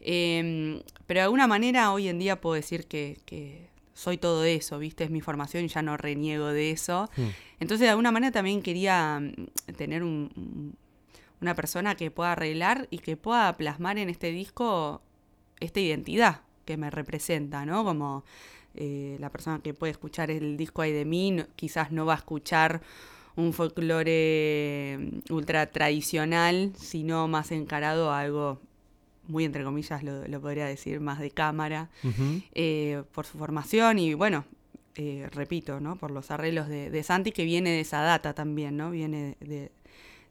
Eh, 0.00 0.82
pero 1.06 1.18
de 1.18 1.24
alguna 1.24 1.46
manera 1.48 1.92
hoy 1.92 2.08
en 2.08 2.18
día 2.18 2.40
puedo 2.40 2.54
decir 2.54 2.86
que, 2.86 3.18
que 3.24 3.66
soy 3.94 4.16
todo 4.16 4.44
eso, 4.44 4.78
viste, 4.78 5.02
es 5.04 5.10
mi 5.10 5.20
formación 5.20 5.64
y 5.64 5.68
ya 5.68 5.82
no 5.82 5.96
reniego 5.96 6.46
de 6.48 6.70
eso. 6.70 7.10
Entonces 7.58 7.80
de 7.86 7.90
alguna 7.90 8.12
manera 8.12 8.30
también 8.30 8.62
quería 8.62 9.18
mm, 9.20 9.72
tener 9.76 10.04
un- 10.04 10.76
una 11.40 11.54
persona 11.56 11.96
que 11.96 12.10
pueda 12.12 12.32
arreglar 12.32 12.86
y 12.90 12.98
que 12.98 13.16
pueda 13.16 13.56
plasmar 13.56 13.98
en 13.98 14.08
este 14.10 14.30
disco 14.30 15.02
esta 15.60 15.80
identidad 15.80 16.42
que 16.68 16.76
me 16.76 16.90
representa, 16.90 17.64
¿no? 17.64 17.82
Como 17.84 18.24
eh, 18.74 19.16
la 19.18 19.30
persona 19.30 19.58
que 19.64 19.72
puede 19.74 19.90
escuchar 19.92 20.30
el 20.30 20.56
disco 20.56 20.82
ahí 20.82 20.92
de 20.92 21.04
mí, 21.04 21.42
quizás 21.56 21.90
no 21.90 22.04
va 22.06 22.14
a 22.14 22.18
escuchar 22.18 22.80
un 23.36 23.52
folclore 23.52 24.98
mm, 25.28 25.32
ultra 25.32 25.66
tradicional, 25.70 26.72
sino 26.76 27.26
más 27.28 27.50
encarado 27.52 28.10
a 28.12 28.20
algo 28.20 28.60
muy 29.26 29.44
entre 29.44 29.62
comillas 29.64 30.02
lo, 30.02 30.26
lo 30.26 30.40
podría 30.40 30.66
decir, 30.66 31.00
más 31.00 31.18
de 31.18 31.30
cámara, 31.30 31.90
eh, 32.54 33.02
por 33.12 33.26
su 33.26 33.36
formación 33.38 33.98
y 33.98 34.14
bueno, 34.14 34.44
eh, 34.94 35.28
repito, 35.32 35.80
¿no? 35.80 35.96
Por 35.96 36.10
los 36.10 36.30
arreglos 36.30 36.66
de, 36.68 36.90
de 36.90 37.02
Santi, 37.02 37.30
que 37.32 37.44
viene 37.44 37.70
de 37.70 37.80
esa 37.80 38.00
data 38.00 38.32
también, 38.34 38.76
¿no? 38.76 38.90
Viene 38.90 39.36
de, 39.40 39.70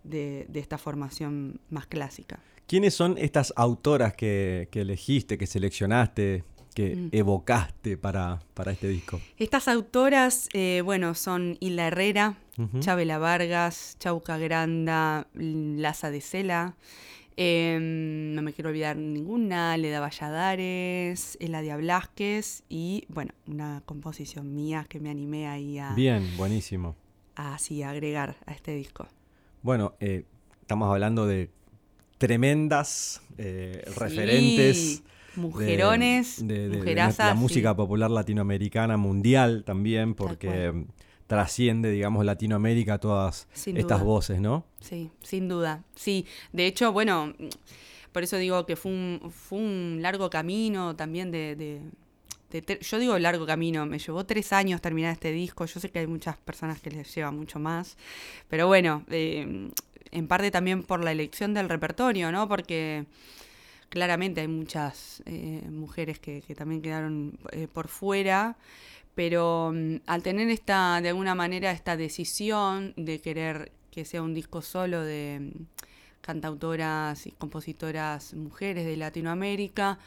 de- 0.04 0.46
de 0.50 0.60
esta 0.60 0.78
formación 0.78 1.60
más 1.70 1.86
clásica. 1.86 2.40
¿Quiénes 2.68 2.94
son 2.94 3.18
estas 3.18 3.54
autoras 3.56 4.14
que, 4.14 4.68
que 4.72 4.82
elegiste, 4.82 5.38
que 5.38 5.48
seleccionaste, 5.48 6.44
que 6.76 6.96
Mm. 6.96 7.08
evocaste 7.14 7.98
para, 7.98 8.40
para 8.54 8.72
este 8.72 8.88
disco? 8.90 9.22
Estas 9.38 9.68
autoras, 9.70 10.50
eh, 10.54 10.82
bueno, 10.84 11.16
son 11.16 11.58
Hilda 11.62 11.88
Herrera, 11.88 12.36
Ujú. 12.58 12.80
Chabela 12.80 13.18
Vargas, 13.20 13.96
Chauca 14.00 14.38
Granda, 14.38 15.28
Laza 15.34 16.12
de 16.12 16.20
Cela, 16.22 16.76
eh, 17.38 17.78
no 17.80 18.42
me 18.42 18.52
quiero 18.52 18.70
olvidar 18.72 18.98
ninguna, 18.98 19.78
Leda 19.78 20.00
Valladares, 20.00 21.38
Eladia 21.40 21.78
Blasquez 21.78 22.64
y, 22.68 23.06
bueno, 23.10 23.32
una 23.48 23.82
composición 23.86 24.54
mía 24.56 24.86
que 24.90 25.00
me 25.00 25.10
animé 25.10 25.48
ahí 25.48 25.78
a, 25.80 25.94
Bien, 25.94 26.24
buenísimo. 26.36 26.96
a 27.36 27.54
así 27.56 27.82
agregar 27.84 28.36
a 28.46 28.52
este 28.54 28.74
disco. 28.76 29.08
Bueno, 29.62 29.94
eh, 30.00 30.26
estamos 30.62 30.92
hablando 30.92 31.28
de 31.28 31.52
tremendas 32.18 33.22
eh, 33.38 33.84
Sí, 33.86 33.94
referentes. 34.00 35.04
de- 35.04 35.18
Mujerones, 35.42 36.48
de, 36.48 36.54
de- 36.56 36.70
de 36.70 36.78
mujerazas, 36.78 37.28
la 37.28 37.34
sí. 37.36 37.40
música 37.40 37.76
popular 37.76 38.10
latinoamericana 38.10 38.98
mundial 38.98 39.64
también, 39.66 40.16
porque 40.16 40.74
trasciende, 41.28 41.92
digamos, 41.92 42.26
Latinoamérica, 42.26 42.98
todas 42.98 43.48
Sin 43.54 43.78
estas 43.78 44.00
duda. 44.00 44.06
voces, 44.06 44.42
¿no? 44.42 44.66
Sí, 44.80 45.12
sin 45.22 45.48
duda. 45.48 45.84
Sí, 45.96 46.26
de 46.54 46.66
hecho, 46.66 46.92
bueno, 46.92 47.34
por 48.12 48.24
eso 48.24 48.38
digo 48.38 48.66
que 48.66 48.76
fue 48.76 48.92
un, 48.92 49.32
fue 49.32 49.60
un 49.60 50.00
largo 50.02 50.30
camino 50.32 50.96
también 50.96 51.30
de, 51.30 51.56
de- 51.56 51.82
de 52.50 52.80
yo 52.82 52.98
digo 52.98 53.20
largo 53.20 53.46
camino, 53.46 53.86
me 53.86 54.00
llevó 54.00 54.26
tres 54.26 54.54
años 54.54 54.82
terminar 54.82 55.12
este 55.12 55.32
disco, 55.34 55.66
yo 55.66 55.80
sé 55.82 55.92
que 55.92 56.00
hay 56.00 56.08
muchas 56.08 56.38
personas 56.38 56.80
que 56.80 56.90
les 56.90 57.14
lleva 57.14 57.30
mucho 57.30 57.60
más, 57.60 57.98
pero 58.48 58.68
bueno, 58.68 59.04
eh, 59.10 59.70
en 60.12 60.28
parte 60.28 60.52
también 60.52 60.84
por 60.84 61.04
la 61.04 61.12
elección 61.12 61.54
del 61.54 61.70
repertorio, 61.70 62.32
¿no? 62.32 62.48
Porque 62.48 63.06
claramente 63.90 64.42
hay 64.42 64.48
muchas 64.48 65.24
eh, 65.26 65.64
mujeres 65.70 66.20
que, 66.20 66.42
que 66.42 66.56
también 66.56 66.82
quedaron 66.82 67.40
eh, 67.52 67.68
por 67.72 67.88
fuera, 67.88 68.58
pero 69.16 69.72
mm, 69.74 69.98
al 70.06 70.24
tener 70.24 70.50
esta, 70.50 71.02
de 71.02 71.10
alguna 71.10 71.36
manera, 71.36 71.72
esta 71.72 71.98
decisión 71.98 72.94
de 72.98 73.20
querer 73.20 73.72
que 73.92 74.06
sea 74.06 74.22
un 74.22 74.34
disco 74.34 74.62
solo 74.62 75.02
de 75.02 75.40
mm, 75.54 75.64
cantautoras 76.22 77.26
y 77.26 77.32
compositoras 77.32 78.34
mujeres 78.34 78.86
de 78.86 78.98
Latinoamérica, 78.98 79.98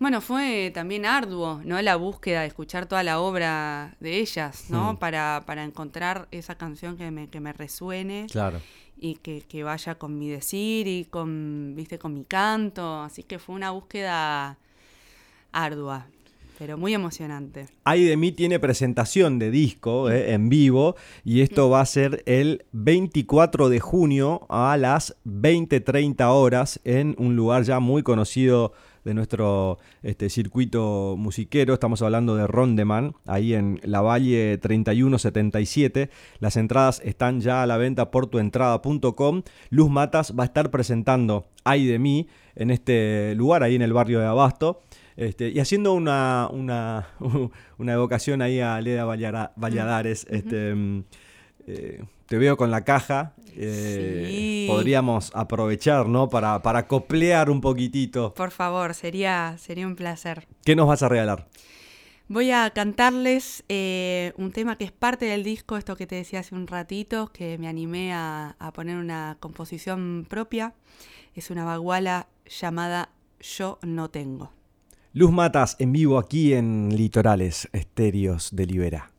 bueno, 0.00 0.20
fue 0.20 0.70
también 0.72 1.04
arduo, 1.04 1.60
¿no? 1.64 1.80
La 1.82 1.96
búsqueda 1.96 2.42
de 2.42 2.46
escuchar 2.46 2.86
toda 2.86 3.02
la 3.02 3.20
obra 3.20 3.96
de 3.98 4.18
ellas, 4.18 4.70
¿no? 4.70 4.92
Mm. 4.92 4.96
Para, 4.98 5.42
para 5.44 5.64
encontrar 5.64 6.28
esa 6.30 6.56
canción 6.56 6.96
que 6.96 7.10
me, 7.10 7.28
que 7.28 7.40
me 7.40 7.52
resuene 7.52 8.26
Claro. 8.30 8.60
Y 9.00 9.16
que, 9.16 9.42
que 9.42 9.64
vaya 9.64 9.96
con 9.96 10.18
mi 10.18 10.28
decir 10.28 10.86
y 10.86 11.04
con, 11.04 11.74
viste, 11.76 11.98
con 11.98 12.14
mi 12.14 12.24
canto. 12.24 13.02
Así 13.02 13.22
que 13.22 13.38
fue 13.38 13.54
una 13.54 13.70
búsqueda 13.70 14.58
ardua, 15.52 16.06
pero 16.58 16.76
muy 16.76 16.94
emocionante. 16.94 17.68
Ay 17.84 18.04
de 18.04 18.16
mí 18.16 18.32
tiene 18.32 18.58
presentación 18.58 19.38
de 19.38 19.50
disco 19.50 20.10
eh, 20.10 20.32
en 20.32 20.48
vivo 20.48 20.96
y 21.24 21.40
esto 21.40 21.70
va 21.70 21.80
a 21.80 21.86
ser 21.86 22.22
el 22.26 22.64
24 22.72 23.68
de 23.68 23.80
junio 23.80 24.46
a 24.48 24.76
las 24.76 25.16
20.30 25.24 26.24
horas 26.30 26.80
en 26.84 27.14
un 27.18 27.36
lugar 27.36 27.62
ya 27.62 27.80
muy 27.80 28.02
conocido 28.02 28.72
de 29.04 29.14
nuestro 29.14 29.78
este, 30.02 30.30
circuito 30.30 31.14
musiquero. 31.18 31.74
Estamos 31.74 32.02
hablando 32.02 32.36
de 32.36 32.46
Rondeman, 32.46 33.14
ahí 33.26 33.54
en 33.54 33.80
la 33.82 34.00
Valle 34.00 34.58
3177. 34.58 36.10
Las 36.40 36.56
entradas 36.56 37.00
están 37.04 37.40
ya 37.40 37.62
a 37.62 37.66
la 37.66 37.76
venta 37.76 38.10
por 38.10 38.26
tuentrada.com. 38.26 39.42
Luz 39.70 39.90
Matas 39.90 40.34
va 40.38 40.44
a 40.44 40.46
estar 40.46 40.70
presentando 40.70 41.46
Ay 41.64 41.86
de 41.86 41.98
mí 41.98 42.28
en 42.54 42.70
este 42.70 43.34
lugar, 43.34 43.62
ahí 43.62 43.74
en 43.74 43.82
el 43.82 43.92
barrio 43.92 44.20
de 44.20 44.26
Abasto. 44.26 44.82
Este, 45.16 45.48
y 45.50 45.58
haciendo 45.58 45.94
una, 45.94 46.48
una, 46.52 47.08
una 47.78 47.92
evocación 47.92 48.40
ahí 48.40 48.60
a 48.60 48.80
Leda 48.80 49.04
Valladares, 49.04 50.26
este, 50.30 50.74
mm, 50.74 51.04
eh, 51.66 52.04
te 52.28 52.38
veo 52.38 52.56
con 52.56 52.70
la 52.70 52.84
caja. 52.84 53.32
eh, 53.56 54.26
Sí. 54.28 54.66
Podríamos 54.68 55.32
aprovechar, 55.34 56.06
¿no? 56.06 56.28
Para, 56.28 56.62
para 56.62 56.86
coplear 56.86 57.50
un 57.50 57.60
poquitito. 57.60 58.34
Por 58.34 58.50
favor, 58.50 58.94
sería, 58.94 59.56
sería 59.58 59.86
un 59.86 59.96
placer. 59.96 60.46
¿Qué 60.64 60.76
nos 60.76 60.86
vas 60.86 61.02
a 61.02 61.08
regalar? 61.08 61.48
Voy 62.28 62.50
a 62.50 62.68
cantarles 62.70 63.64
eh, 63.70 64.34
un 64.36 64.52
tema 64.52 64.76
que 64.76 64.84
es 64.84 64.92
parte 64.92 65.24
del 65.24 65.42
disco, 65.42 65.78
esto 65.78 65.96
que 65.96 66.06
te 66.06 66.16
decía 66.16 66.40
hace 66.40 66.54
un 66.54 66.66
ratito, 66.66 67.32
que 67.32 67.56
me 67.56 67.66
animé 67.66 68.12
a, 68.12 68.54
a 68.58 68.72
poner 68.74 68.98
una 68.98 69.38
composición 69.40 70.26
propia. 70.28 70.74
Es 71.34 71.50
una 71.50 71.64
baguala 71.64 72.28
llamada 72.60 73.08
Yo 73.40 73.78
no 73.82 74.10
tengo. 74.10 74.52
Luz 75.14 75.32
Matas 75.32 75.76
en 75.78 75.92
vivo 75.92 76.18
aquí 76.18 76.52
en 76.52 76.94
Litorales 76.94 77.68
Estéreos 77.72 78.50
de 78.54 78.66
Libera. 78.66 79.10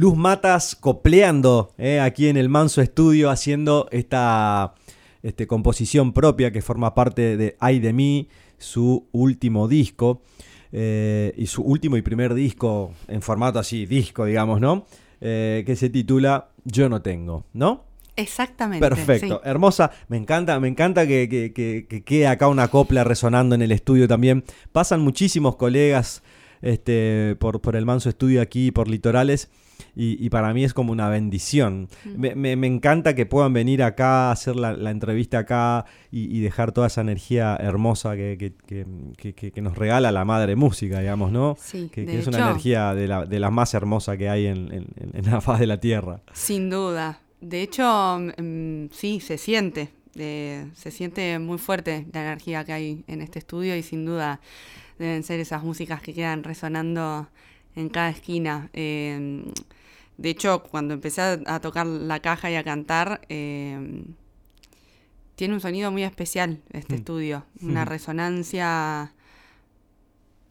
Luz 0.00 0.16
Matas 0.16 0.76
copleando 0.76 1.72
eh, 1.76 2.00
aquí 2.00 2.28
en 2.28 2.38
el 2.38 2.48
Manso 2.48 2.80
Estudio, 2.80 3.28
haciendo 3.28 3.86
esta 3.90 4.72
este, 5.22 5.46
composición 5.46 6.14
propia 6.14 6.50
que 6.52 6.62
forma 6.62 6.94
parte 6.94 7.36
de 7.36 7.54
Ay 7.60 7.80
de 7.80 7.92
mí, 7.92 8.28
su 8.56 9.06
último 9.12 9.68
disco, 9.68 10.22
eh, 10.72 11.34
y 11.36 11.44
su 11.48 11.60
último 11.60 11.98
y 11.98 12.02
primer 12.02 12.32
disco 12.32 12.94
en 13.08 13.20
formato 13.20 13.58
así, 13.58 13.84
disco, 13.84 14.24
digamos, 14.24 14.58
¿no? 14.58 14.86
Eh, 15.20 15.64
que 15.66 15.76
se 15.76 15.90
titula 15.90 16.48
Yo 16.64 16.88
no 16.88 17.02
tengo, 17.02 17.44
¿no? 17.52 17.84
Exactamente. 18.16 18.80
Perfecto, 18.88 19.42
hermosa, 19.44 19.90
me 20.08 20.16
encanta, 20.16 20.58
me 20.60 20.68
encanta 20.68 21.06
que, 21.06 21.28
que- 21.28 21.52
que- 21.52 21.86
que 21.86 22.02
quede 22.04 22.26
acá 22.26 22.48
una 22.48 22.68
copla 22.68 23.04
resonando 23.04 23.54
en 23.54 23.60
el 23.60 23.70
estudio 23.70 24.08
también. 24.08 24.44
Pasan 24.72 25.02
muchísimos 25.02 25.56
colegas 25.56 26.22
este, 26.62 27.36
por, 27.38 27.60
por 27.60 27.76
el 27.76 27.84
Manso 27.84 28.08
Estudio 28.08 28.40
aquí, 28.40 28.70
por 28.70 28.88
Litorales, 28.88 29.50
y, 29.96 30.24
y 30.24 30.30
para 30.30 30.52
mí 30.54 30.64
es 30.64 30.74
como 30.74 30.92
una 30.92 31.08
bendición. 31.08 31.88
Me, 32.04 32.34
me- 32.34 32.56
me 32.56 32.66
encanta 32.66 33.14
que 33.14 33.26
puedan 33.26 33.52
venir 33.52 33.82
acá, 33.82 34.30
hacer 34.30 34.56
la, 34.56 34.72
la 34.72 34.90
entrevista 34.90 35.38
acá 35.40 35.84
y, 36.10 36.36
y 36.36 36.40
dejar 36.40 36.72
toda 36.72 36.86
esa 36.86 37.00
energía 37.00 37.56
hermosa 37.60 38.16
que, 38.16 38.36
que- 38.66 38.86
que- 39.16 39.50
que- 39.52 39.60
nos 39.62 39.76
regala 39.76 40.10
la 40.12 40.24
madre 40.24 40.56
música, 40.56 41.00
digamos, 41.00 41.32
¿no? 41.32 41.56
Sí, 41.60 41.90
que, 41.92 42.04
de 42.04 42.18
es 42.18 42.26
una 42.26 42.38
energía 42.50 42.94
de 42.94 43.06
la, 43.08 43.26
de 43.26 43.38
la 43.40 43.50
más 43.50 43.74
hermosa 43.74 44.16
que 44.16 44.28
hay 44.28 44.46
en, 44.46 44.72
en- 44.72 44.86
en 45.12 45.30
la 45.30 45.40
faz 45.40 45.60
de 45.60 45.66
la 45.66 45.78
tierra. 45.80 46.20
Sin 46.32 46.70
duda. 46.70 47.20
De 47.40 47.62
hecho, 47.62 48.18
mm, 48.38 48.86
sí, 48.92 49.20
se 49.20 49.38
siente. 49.38 49.90
eh, 50.16 50.66
se 50.74 50.90
siente 50.90 51.38
muy 51.38 51.56
fuerte 51.58 52.06
la 52.12 52.22
energía 52.22 52.64
que 52.64 52.72
hay 52.72 53.04
en 53.06 53.20
este 53.22 53.38
estudio 53.38 53.76
y 53.76 53.82
sin 53.82 54.04
duda 54.04 54.40
deben 54.98 55.22
ser 55.22 55.38
esas 55.40 55.62
músicas 55.62 56.02
que 56.02 56.12
quedan 56.12 56.42
resonando 56.42 57.28
en 57.76 57.88
cada 57.88 58.10
esquina. 58.10 58.68
Eh, 58.72 59.44
de 60.16 60.28
hecho, 60.30 60.62
cuando 60.64 60.94
empecé 60.94 61.22
a, 61.46 61.60
tocar 61.60 61.86
la 61.86 62.20
caja 62.20 62.50
y 62.50 62.54
a 62.56 62.62
cantar, 62.64 63.22
eh, 63.28 64.04
tiene 65.34 65.54
un 65.54 65.60
sonido 65.60 65.90
muy 65.90 66.02
especial 66.02 66.60
este 66.72 66.94
Mm. 66.94 66.98
estudio, 66.98 67.46
una 67.62 67.84
resonancia 67.86 69.14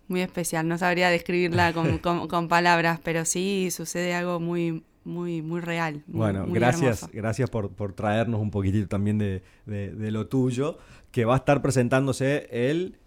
muy 0.08 0.22
especial. 0.22 0.68
No 0.68 0.78
sabría 0.78 1.10
describirla 1.10 1.74
con, 1.74 1.98
con- 2.00 2.28
con 2.28 2.48
palabras, 2.48 3.00
pero 3.04 3.26
sí 3.26 3.70
sucede 3.72 4.16
algo 4.16 4.40
muy, 4.40 4.84
muy, 5.04 5.42
muy 5.44 5.62
real. 5.62 6.04
muy- 6.08 6.18
Bueno, 6.18 6.48
muy 6.48 6.56
gracias, 6.58 7.04
hermoso. 7.04 7.10
gracias 7.14 7.50
por, 7.52 7.70
por 7.70 7.94
traernos 7.94 8.42
un 8.42 8.50
poquitito 8.50 8.88
también 8.88 9.20
de, 9.20 9.44
de- 9.68 9.94
de 9.94 10.12
lo 10.12 10.28
tuyo, 10.28 10.80
que 11.12 11.26
va 11.26 11.36
a 11.36 11.38
estar 11.38 11.62
presentándose 11.62 12.48
el 12.52 12.98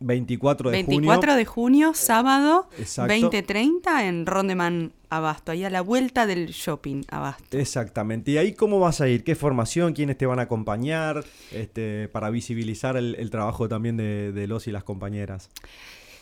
24 0.00 0.70
de 0.70 0.76
24 0.82 1.20
junio. 1.20 1.36
de 1.36 1.44
junio, 1.44 1.94
sábado, 1.94 2.68
Exacto. 2.78 3.12
20.30 3.30 4.02
en 4.02 4.26
Rondeman 4.26 4.92
Abasto, 5.10 5.52
ahí 5.52 5.64
a 5.64 5.70
la 5.70 5.80
vuelta 5.80 6.26
del 6.26 6.48
shopping 6.48 7.02
Abasto. 7.10 7.58
Exactamente. 7.58 8.30
¿Y 8.32 8.38
ahí 8.38 8.52
cómo 8.52 8.78
vas 8.78 9.00
a 9.00 9.08
ir? 9.08 9.24
¿Qué 9.24 9.34
formación? 9.34 9.92
¿Quiénes 9.94 10.18
te 10.18 10.26
van 10.26 10.38
a 10.38 10.42
acompañar? 10.42 11.24
Este, 11.50 12.08
para 12.08 12.30
visibilizar 12.30 12.96
el, 12.96 13.14
el 13.18 13.30
trabajo 13.30 13.68
también 13.68 13.96
de, 13.96 14.32
de 14.32 14.46
los 14.46 14.66
y 14.68 14.72
las 14.72 14.84
compañeras. 14.84 15.50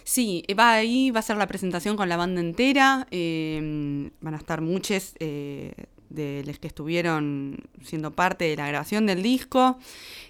Sí, 0.05 0.45
va 0.57 0.73
ahí, 0.75 1.11
va 1.11 1.19
a 1.19 1.23
ser 1.23 1.37
la 1.37 1.49
presentación 1.49 1.97
con 1.97 2.09
la 2.09 2.17
banda 2.17 2.41
entera. 2.41 3.09
eh, 3.11 4.09
van 4.21 4.35
a 4.35 4.37
estar 4.37 4.61
muchos 4.61 5.15
eh, 5.19 5.73
de 6.17 6.43
los 6.45 6.59
que 6.59 6.67
estuvieron 6.67 7.59
siendo 7.83 8.11
parte 8.11 8.47
de 8.47 8.57
la 8.57 8.67
grabación 8.67 9.07
del 9.07 9.23
disco. 9.23 9.79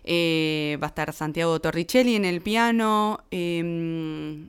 eh, 0.05 0.79
va 0.83 0.89
a 0.89 0.91
estar 0.91 1.13
Santiago 1.15 1.59
Torricelli 1.61 2.15
en 2.17 2.27
el 2.27 2.43
piano. 2.43 3.21
eh, 3.31 4.45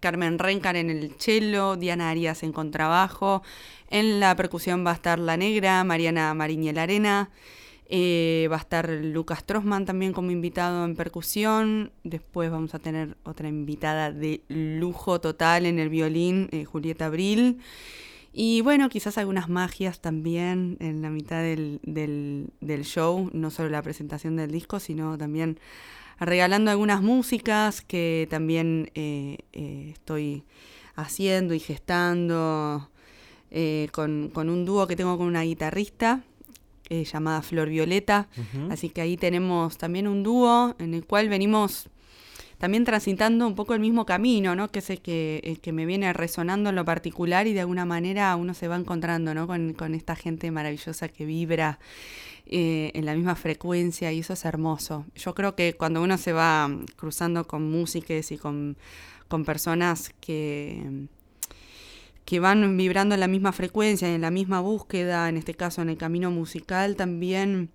Carmen 0.00 0.38
Rencar 0.38 0.76
en 0.76 0.90
el 0.90 1.14
cello, 1.18 1.76
Diana 1.76 2.10
Arias 2.10 2.42
en 2.42 2.52
contrabajo. 2.52 3.42
En 3.90 4.20
la 4.20 4.36
percusión 4.36 4.84
va 4.86 4.92
a 4.92 4.94
estar 4.94 5.18
La 5.18 5.36
Negra, 5.36 5.82
Mariana 5.84 6.32
Mariñel 6.34 6.78
Arena. 6.78 7.30
Eh, 7.88 8.48
va 8.50 8.56
a 8.56 8.60
estar 8.60 8.88
Lucas 8.88 9.44
Trosman 9.44 9.84
también 9.84 10.12
como 10.12 10.30
invitado 10.30 10.84
en 10.84 10.96
percusión. 10.96 11.92
Después 12.04 12.50
vamos 12.50 12.74
a 12.74 12.78
tener 12.78 13.16
otra 13.24 13.48
invitada 13.48 14.12
de 14.12 14.42
lujo 14.48 15.20
total 15.20 15.66
en 15.66 15.78
el 15.78 15.88
violín, 15.88 16.48
eh, 16.52 16.64
Julieta 16.64 17.06
Abril. 17.06 17.58
Y 18.38 18.60
bueno, 18.60 18.90
quizás 18.90 19.16
algunas 19.16 19.48
magias 19.48 20.00
también 20.00 20.76
en 20.80 21.00
la 21.00 21.08
mitad 21.08 21.40
del, 21.42 21.80
del- 21.84 22.50
del 22.60 22.84
show, 22.84 23.30
no 23.32 23.50
solo 23.50 23.70
la 23.70 23.80
presentación 23.80 24.36
del 24.36 24.50
disco, 24.50 24.78
sino 24.78 25.16
también 25.16 25.58
regalando 26.20 26.70
algunas 26.70 27.00
músicas 27.00 27.80
que 27.80 28.26
también 28.28 28.90
eh, 28.94 29.38
eh, 29.54 29.90
estoy 29.94 30.42
haciendo 30.96 31.54
y 31.54 31.60
gestando 31.60 32.90
eh, 33.50 33.88
con, 33.92 34.30
con 34.34 34.50
un 34.50 34.66
dúo 34.66 34.86
que 34.86 34.96
tengo 34.96 35.16
con 35.16 35.26
una 35.28 35.42
guitarrista 35.42 36.22
eh, 36.90 37.04
llamada 37.04 37.40
Flor 37.42 37.68
Violeta. 37.70 38.28
Así 38.70 38.90
que 38.90 39.00
ahí 39.00 39.16
tenemos 39.16 39.78
también 39.78 40.06
un 40.06 40.22
dúo 40.22 40.74
en 40.78 40.92
el 40.92 41.06
cual 41.06 41.28
venimos 41.30 41.88
también 42.58 42.84
transitando 42.84 43.46
un 43.46 43.54
poco 43.54 43.74
el 43.74 43.80
mismo 43.80 44.06
camino, 44.06 44.54
¿no? 44.54 44.70
Que 44.70 44.78
es 44.78 44.90
el 44.90 45.00
que, 45.00 45.58
que 45.62 45.72
me 45.72 45.86
viene 45.86 46.12
resonando 46.12 46.70
en 46.70 46.76
lo 46.76 46.84
particular 46.84 47.46
y 47.46 47.52
de 47.52 47.60
alguna 47.60 47.84
manera 47.84 48.34
uno 48.36 48.54
se 48.54 48.68
va 48.68 48.76
encontrando, 48.76 49.34
¿no? 49.34 49.46
Con, 49.46 49.74
con 49.74 49.94
esta 49.94 50.16
gente 50.16 50.50
maravillosa 50.50 51.08
que 51.08 51.26
vibra 51.26 51.78
eh, 52.46 52.92
en 52.94 53.04
la 53.06 53.14
misma 53.14 53.34
frecuencia 53.34 54.12
y 54.12 54.20
eso 54.20 54.32
es 54.32 54.44
hermoso. 54.44 55.04
Yo 55.14 55.34
creo 55.34 55.54
que 55.54 55.74
cuando 55.74 56.02
uno 56.02 56.16
se 56.16 56.32
va 56.32 56.68
mm, 56.68 56.86
cruzando 56.96 57.46
con 57.46 57.70
músicos 57.70 58.30
y 58.32 58.38
con, 58.38 58.76
con 59.28 59.44
personas 59.44 60.14
que 60.20 61.08
que 62.26 62.40
van 62.40 62.76
vibrando 62.76 63.14
en 63.14 63.20
la 63.20 63.28
misma 63.28 63.52
frecuencia, 63.52 64.12
en 64.12 64.20
la 64.20 64.32
misma 64.32 64.60
búsqueda, 64.60 65.28
en 65.28 65.36
este 65.36 65.54
caso 65.54 65.80
en 65.80 65.88
el 65.88 65.96
camino 65.96 66.30
musical, 66.32 66.96
también 66.96 67.70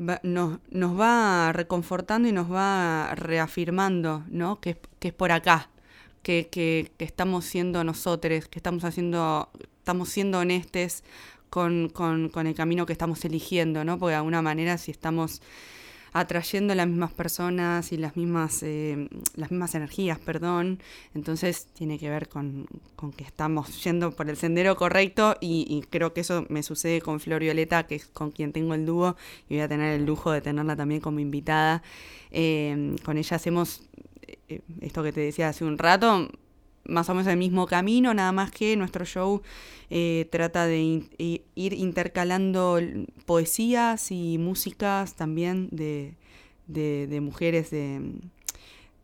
va- 0.00 0.20
nos, 0.22 0.58
nos 0.70 0.98
va 0.98 1.52
reconfortando 1.52 2.28
y 2.28 2.32
nos 2.32 2.50
va 2.52 3.14
reafirmando, 3.14 4.24
¿no? 4.28 4.60
Que, 4.60 4.76
que 4.98 5.08
es 5.08 5.14
por 5.14 5.32
acá, 5.32 5.70
que, 6.22 6.48
que- 6.50 6.90
que 6.98 7.04
estamos 7.04 7.44
siendo 7.44 7.84
nosotros, 7.84 8.48
que 8.48 8.58
estamos 8.58 8.84
haciendo, 8.84 9.48
estamos 9.78 10.08
siendo 10.08 10.38
honestes 10.40 11.04
con, 11.50 11.88
con- 11.90 12.28
con 12.30 12.46
el 12.46 12.54
camino 12.54 12.86
que 12.86 12.92
estamos 12.92 13.24
eligiendo, 13.24 13.84
¿no? 13.84 13.98
Porque 13.98 14.12
de 14.12 14.16
alguna 14.16 14.42
manera 14.42 14.78
si 14.78 14.90
estamos 14.90 15.42
atrayendo 16.14 16.74
las 16.76 16.86
mismas 16.86 17.12
personas 17.12 17.92
y 17.92 17.96
las 17.96 18.16
mismas, 18.16 18.62
eh, 18.62 19.08
las 19.34 19.50
mismas 19.50 19.74
energías, 19.74 20.18
perdón. 20.18 20.80
Entonces 21.12 21.66
tiene 21.74 21.98
que 21.98 22.08
ver 22.08 22.28
con, 22.28 22.66
con 22.94 23.12
que 23.12 23.24
estamos 23.24 23.82
yendo 23.82 24.12
por 24.12 24.30
el 24.30 24.36
sendero 24.36 24.76
correcto 24.76 25.36
y, 25.40 25.66
y 25.68 25.82
creo 25.82 26.14
que 26.14 26.22
eso 26.22 26.46
me 26.48 26.62
sucede 26.62 27.00
con 27.02 27.18
Flor 27.18 27.40
Violeta, 27.40 27.86
que 27.88 27.96
es 27.96 28.06
con 28.06 28.30
quien 28.30 28.52
tengo 28.52 28.74
el 28.74 28.86
dúo 28.86 29.16
y 29.48 29.54
voy 29.54 29.62
a 29.62 29.68
tener 29.68 29.92
el 29.92 30.06
lujo 30.06 30.30
de 30.30 30.40
tenerla 30.40 30.76
también 30.76 31.00
como 31.00 31.18
invitada. 31.18 31.82
Eh, 32.30 32.94
con 33.04 33.18
ella 33.18 33.36
hacemos 33.36 33.82
eh, 34.48 34.60
esto 34.80 35.02
que 35.02 35.12
te 35.12 35.20
decía 35.20 35.48
hace 35.48 35.64
un 35.64 35.78
rato, 35.78 36.28
más 36.86 37.08
o 37.08 37.14
menos 37.14 37.26
el 37.28 37.36
mismo 37.38 37.66
camino, 37.66 38.12
nada 38.14 38.32
más 38.32 38.50
que 38.50 38.76
nuestro 38.76 39.04
show 39.04 39.42
eh, 39.90 40.28
trata 40.30 40.66
de 40.66 40.80
in- 40.80 41.08
ir 41.18 41.72
intercalando 41.72 42.78
poesías 43.26 44.10
y 44.10 44.38
músicas 44.38 45.14
también 45.14 45.68
de, 45.70 46.14
de- 46.66 47.06
de 47.08 47.20
mujeres 47.20 47.70
de, 47.70 48.00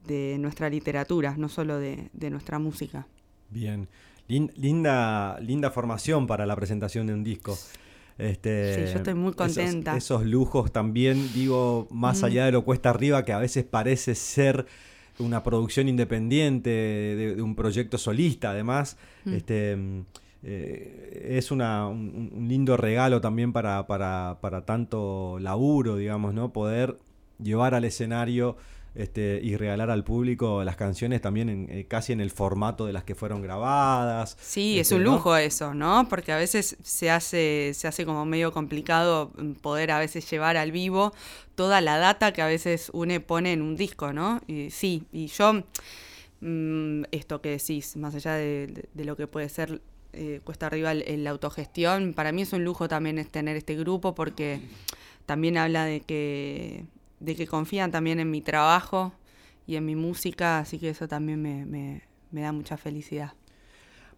de 0.07 0.37
nuestra 0.39 0.69
literatura, 0.69 1.35
no 1.37 1.49
solo 1.49 1.79
de, 1.79 2.09
de 2.13 2.31
nuestra 2.31 2.59
música. 2.59 3.07
Bien. 3.51 3.89
Lin- 4.29 4.53
linda, 4.57 5.39
linda 5.41 5.71
formación 5.71 6.27
para 6.27 6.47
la 6.47 6.55
presentación 6.57 7.07
de 7.07 7.15
un 7.15 7.25
disco. 7.25 7.59
Este, 8.19 8.75
Sí, 8.75 8.93
yo 8.93 8.99
estoy 8.99 9.15
muy 9.15 9.31
esos- 9.33 9.37
contenta. 9.37 9.97
Esos, 9.97 10.25
lujos 10.27 10.71
también, 10.73 11.33
digo, 11.33 11.89
más 11.91 12.21
Mm. 12.23 12.25
allá 12.27 12.45
de 12.47 12.53
lo 12.53 12.65
cuesta 12.65 12.91
arriba, 12.91 13.25
que 13.25 13.33
a 13.33 13.39
veces 13.39 13.65
parece 13.65 14.15
ser 14.15 14.67
una 15.21 15.43
producción 15.43 15.89
independiente 15.89 16.71
de, 16.71 17.35
de 17.37 17.43
un 17.43 17.55
proyecto 17.55 17.99
solista, 17.99 18.51
además, 18.51 18.97
Mm. 19.25 19.35
este, 19.35 19.77
mm, 19.77 20.01
eh, 20.43 21.27
es 21.39 21.51
una- 21.51 21.87
un, 21.89 22.31
un 22.35 22.49
lindo 22.49 22.77
regalo 22.77 23.21
también 23.21 23.53
para, 23.53 23.87
para, 23.87 24.39
para 24.41 24.65
tanto 24.65 25.39
laburo, 25.39 25.97
digamos, 25.97 26.33
¿no? 26.35 26.53
Poder 26.53 26.97
llevar 27.43 27.75
al 27.75 27.85
escenario 27.85 28.57
este, 28.95 29.41
y 29.43 29.57
regalar 29.57 29.91
al 29.91 30.05
público 30.05 30.65
las 30.65 30.77
canciones 30.77 31.21
también 31.21 31.49
en, 31.49 31.69
eh, 31.71 31.87
casi 31.89 32.13
en 32.13 32.21
el 32.21 32.31
formato 32.31 32.87
de 32.87 32.93
las 32.93 33.05
que 33.05 33.15
fueron 33.15 33.43
grabadas. 33.43 34.37
Sí, 34.41 34.79
es 34.81 34.91
Este, 34.91 34.95
un 34.97 35.05
¿no? 35.05 35.13
lujo 35.15 35.37
eso, 35.37 35.75
¿no? 35.75 36.09
Porque 36.09 36.33
a 36.33 36.37
veces 36.37 36.77
se 36.83 37.11
hace, 37.11 37.73
se 37.75 37.87
hace 37.89 38.05
como 38.05 38.25
medio 38.25 38.53
complicado 38.53 39.31
mm, 39.37 39.53
poder 39.53 39.91
a 39.93 39.99
veces 39.99 40.29
llevar 40.31 40.57
al 40.57 40.73
vivo 40.73 41.13
toda 41.55 41.81
la 41.81 41.99
data 41.99 42.33
que 42.33 42.43
a 42.43 42.47
veces 42.47 42.91
uno 42.93 43.21
pone 43.21 43.53
en 43.53 43.63
un 43.63 43.77
disco, 43.77 44.13
¿no? 44.13 44.41
Y 44.47 44.71
sí, 44.71 45.05
y 45.13 45.27
yo, 45.29 45.63
mm, 46.41 47.03
esto 47.13 47.41
que 47.41 47.51
decís, 47.51 47.97
más 47.97 48.15
allá 48.15 48.35
de, 48.35 48.67
de- 48.69 48.89
de 48.93 49.05
lo 49.05 49.17
que 49.17 49.27
puede 49.27 49.49
ser 49.49 49.81
eh, 50.13 50.41
cuesta 50.43 50.67
arriba 50.67 50.91
el 50.93 51.27
autogestión, 51.29 52.15
para 52.15 52.33
mí 52.33 52.43
es 52.43 52.53
un 52.53 52.65
lujo 52.65 52.89
también 52.89 53.19
es 53.19 53.29
tener 53.31 53.57
este 53.57 53.77
grupo 53.77 54.15
porque 54.15 54.61
también 55.27 55.57
habla 55.57 55.85
de 55.85 56.01
que, 56.01 56.85
de 57.21 57.37
que 57.37 57.47
confían 57.47 57.91
también 57.93 58.21
en 58.21 58.31
mi 58.31 58.41
trabajo 58.43 59.13
y 59.67 59.77
en 59.77 59.85
mi 59.87 59.97
música, 59.97 60.59
así 60.61 60.79
que 60.79 60.91
eso 60.91 61.09
también 61.09 61.41
me, 61.43 61.67
me- 61.67 62.03
me 62.33 62.43
da 62.43 62.53
mucha 62.53 62.77
felicidad. 62.77 63.35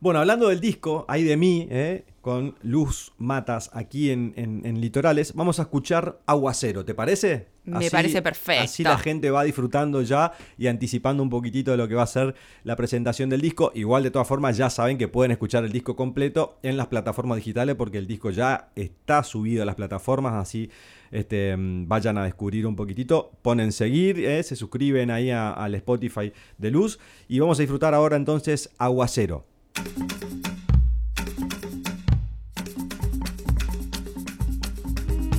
Bueno, 0.02 0.18
hablando 0.18 0.48
del 0.48 0.58
disco, 0.60 1.04
hay 1.06 1.22
de 1.22 1.36
mí, 1.36 1.68
¿eh? 1.70 2.04
con 2.20 2.56
Luz 2.62 3.12
Matas 3.18 3.70
aquí 3.72 4.10
en, 4.10 4.32
en- 4.36 4.66
en 4.66 4.80
Litorales, 4.80 5.32
vamos 5.34 5.60
a 5.60 5.62
escuchar 5.62 6.18
Aguacero, 6.26 6.84
¿te 6.84 6.92
parece? 6.92 7.46
Me 7.64 7.88
parece 7.88 8.20
perfecto. 8.20 8.64
Así 8.64 8.82
la 8.82 8.98
gente 8.98 9.30
va 9.30 9.44
disfrutando 9.44 10.02
ya 10.02 10.32
y 10.58 10.66
anticipando 10.66 11.22
un 11.22 11.30
poquitito 11.30 11.70
de 11.70 11.76
lo 11.76 11.86
que 11.86 11.94
va 11.94 12.02
a 12.02 12.06
ser 12.08 12.34
la 12.64 12.74
presentación 12.74 13.28
del 13.30 13.40
disco. 13.40 13.70
Igual 13.76 14.02
de 14.02 14.10
todas 14.10 14.26
formas 14.26 14.56
ya 14.56 14.70
saben 14.70 14.98
que 14.98 15.06
pueden 15.06 15.30
escuchar 15.30 15.62
el 15.64 15.70
disco 15.70 15.94
completo 15.94 16.58
en 16.64 16.76
las 16.76 16.88
plataformas 16.88 17.36
digitales 17.36 17.76
porque 17.76 17.98
el 17.98 18.08
disco 18.08 18.30
ya 18.30 18.70
está 18.74 19.22
subido 19.22 19.62
a 19.62 19.66
las 19.66 19.76
plataformas, 19.76 20.32
así 20.34 20.68
este, 21.12 21.54
vayan 21.56 22.18
a 22.18 22.24
descubrir 22.24 22.66
un 22.66 22.74
poquitito, 22.74 23.30
ponen 23.42 23.70
seguir, 23.70 24.18
¿eh? 24.18 24.42
se 24.42 24.56
suscriben 24.56 25.12
ahí 25.12 25.30
al 25.30 25.74
Spotify 25.76 26.32
de 26.58 26.70
Luz 26.72 26.98
y 27.28 27.38
vamos 27.38 27.58
a 27.60 27.62
disfrutar 27.62 27.94
ahora 27.94 28.16
entonces 28.16 28.68
Aguacero. 28.78 29.44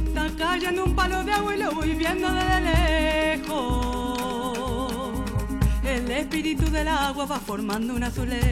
Está 0.07 0.29
cayendo 0.37 0.85
un 0.85 0.95
palo 0.95 1.23
de 1.23 1.31
agua 1.33 1.55
y 1.55 1.59
lo 1.59 1.71
voy 1.71 1.93
viendo 1.93 2.31
desde 2.31 2.61
lejos. 3.41 3.93
El 5.83 6.09
espíritu 6.11 6.69
del 6.71 6.87
agua 6.87 7.25
va 7.25 7.39
formando 7.39 7.93
un 7.95 8.03
azulejo. 8.03 8.43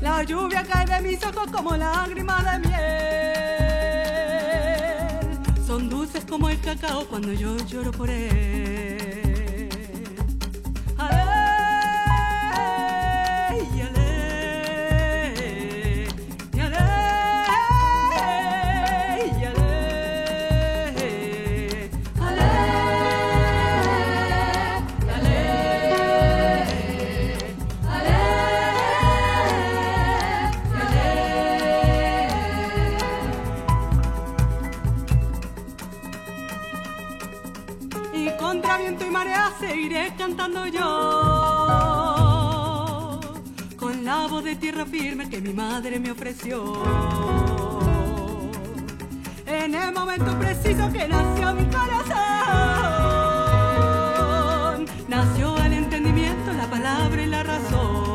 La 0.00 0.22
lluvia 0.24 0.64
cae 0.64 0.86
de 0.86 1.00
mis 1.08 1.22
ojos 1.24 1.50
como 1.52 1.76
lágrimas 1.76 2.44
de 2.44 2.58
miel. 2.68 2.80
Son 5.66 5.88
dulces 5.88 6.24
como 6.24 6.48
el 6.48 6.60
cacao 6.60 7.06
cuando 7.06 7.32
yo 7.32 7.56
lloro 7.66 7.92
por 7.92 8.10
él. 8.10 9.29
Yo 40.72 40.90
con 43.76 44.04
la 44.04 44.26
voz 44.26 44.42
de 44.44 44.56
tierra 44.56 44.86
firme 44.86 45.28
que 45.28 45.40
mi 45.40 45.52
madre 45.52 46.00
me 46.00 46.10
ofreció. 46.10 46.82
En 49.46 49.74
el 49.74 49.92
momento 49.92 50.38
preciso 50.38 50.90
que 50.92 51.06
nació 51.08 51.54
mi 51.54 51.66
corazón, 51.66 52.06
nació 55.08 55.56
el 55.58 55.72
entendimiento, 55.74 56.52
la 56.54 56.70
palabra 56.70 57.22
y 57.22 57.26
la 57.26 57.42
razón. 57.42 58.09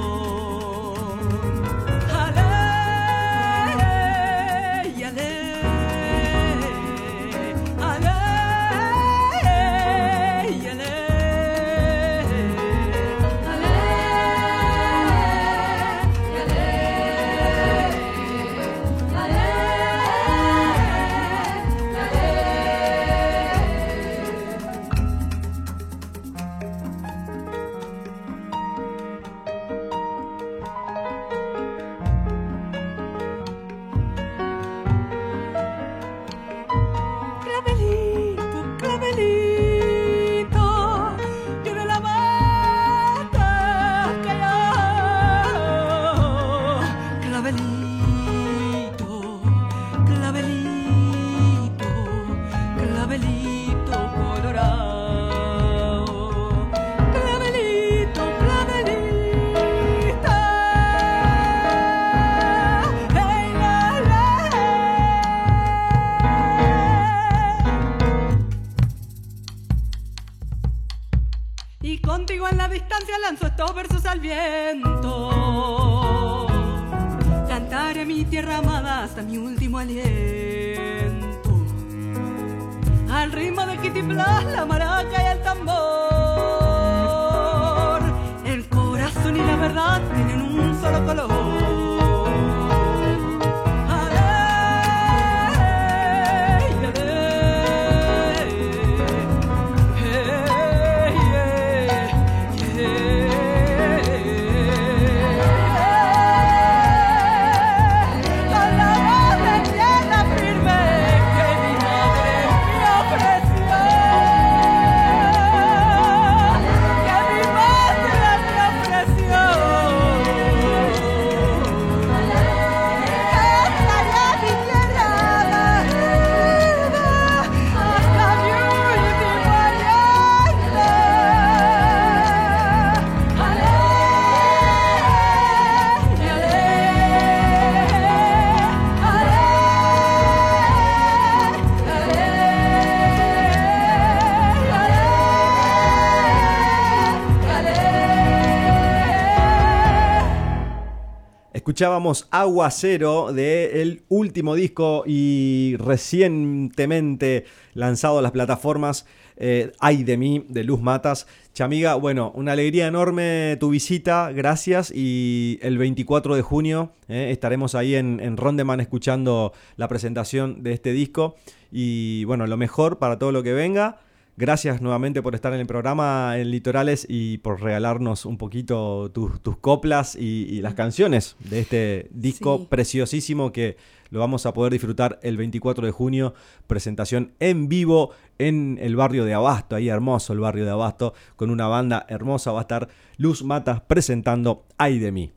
Escuchábamos 151.76 152.30
Agua 152.32 152.72
Cero 152.72 153.34
del 153.34 154.04
último 154.08 154.56
disco 154.56 155.04
y 155.06 155.76
recientemente 155.78 157.44
lanzado 157.74 158.20
a 158.20 158.22
las 158.22 158.32
plataformas 158.32 159.06
eh, 159.36 159.74
Ay 159.82 160.06
de 160.06 160.16
mí, 160.16 160.46
de 160.48 160.64
Luz 160.64 160.80
Matas. 160.80 161.28
Chamiga, 161.54 161.96
bueno, 161.96 162.32
una 162.34 162.54
alegría 162.54 162.88
enorme 162.88 163.58
tu 163.60 163.72
visita, 163.72 164.32
gracias. 164.32 164.90
Y 164.90 165.60
el 165.62 165.78
24 165.78 166.38
de 166.38 166.42
junio 166.44 166.94
eh, 167.10 167.32
estaremos 167.32 167.76
ahí 167.76 167.96
en, 167.96 168.22
en 168.22 168.38
Rondeman 168.38 168.80
escuchando 168.80 169.52
la 169.76 169.90
presentación 169.90 170.64
de 170.64 170.72
este 170.72 170.94
disco. 170.94 171.36
Y 171.74 172.24
bueno, 172.24 172.48
lo 172.48 172.56
mejor 172.56 173.00
para 173.00 173.20
todo 173.20 173.34
lo 173.34 173.44
que 173.44 173.52
venga. 173.52 174.00
Gracias 174.38 174.82
nuevamente 174.82 175.22
por 175.22 175.34
estar 175.34 175.54
en 175.54 175.62
el 175.62 175.66
programa 175.66 176.38
en 176.38 176.52
Litorales 176.52 177.06
y 177.08 177.38
por 177.38 177.62
regalarnos 177.62 178.26
un 178.26 178.38
poquito 178.38 179.10
tus, 179.14 179.40
tus 179.42 179.58
coplas 179.58 180.16
y, 180.16 180.46
y 180.50 180.62
las 180.62 180.74
canciones 180.74 181.38
de 181.40 181.60
este 181.62 182.08
disco 182.12 182.58
Sí. 182.60 182.68
preciosísimo 182.70 183.54
que 183.54 183.78
lo 184.10 184.20
vamos 184.20 184.46
a 184.46 184.54
poder 184.54 184.74
disfrutar 184.74 185.20
el 185.24 185.38
24 185.38 185.86
de 185.86 185.92
junio. 185.94 186.34
Presentación 186.68 187.32
en 187.40 187.70
vivo 187.70 188.12
en 188.38 188.78
el 188.82 188.98
barrio 188.98 189.24
de 189.24 189.34
Abasto, 189.34 189.78
ahí 189.78 189.88
hermoso 189.88 190.34
el 190.34 190.40
barrio 190.40 190.66
de 190.66 190.72
Abasto, 190.72 191.14
con 191.38 191.50
una 191.50 191.68
banda 191.68 192.06
hermosa. 192.10 192.52
Va 192.52 192.60
a 192.60 192.62
estar 192.64 192.90
Luz 193.18 193.42
Matas 193.42 193.82
presentando 193.82 194.66
Ay 194.78 195.00
de 195.00 195.12
mí. 195.14 195.32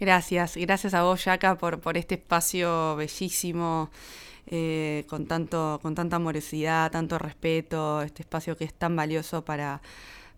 Gracias, 0.00 0.56
gracias 0.56 0.94
a 0.94 1.02
vos, 1.04 1.24
Yaka, 1.24 1.56
por, 1.58 1.80
por 1.80 1.96
este 1.96 2.16
espacio 2.16 2.96
bellísimo, 2.96 3.90
eh, 4.46 5.04
con, 5.08 5.26
tanto, 5.26 5.78
con 5.82 5.94
tanta 5.94 6.16
amorosidad, 6.16 6.90
tanto 6.90 7.18
respeto, 7.18 8.02
este 8.02 8.22
espacio 8.22 8.56
que 8.56 8.64
es 8.64 8.74
tan 8.74 8.96
valioso 8.96 9.44
para, 9.44 9.80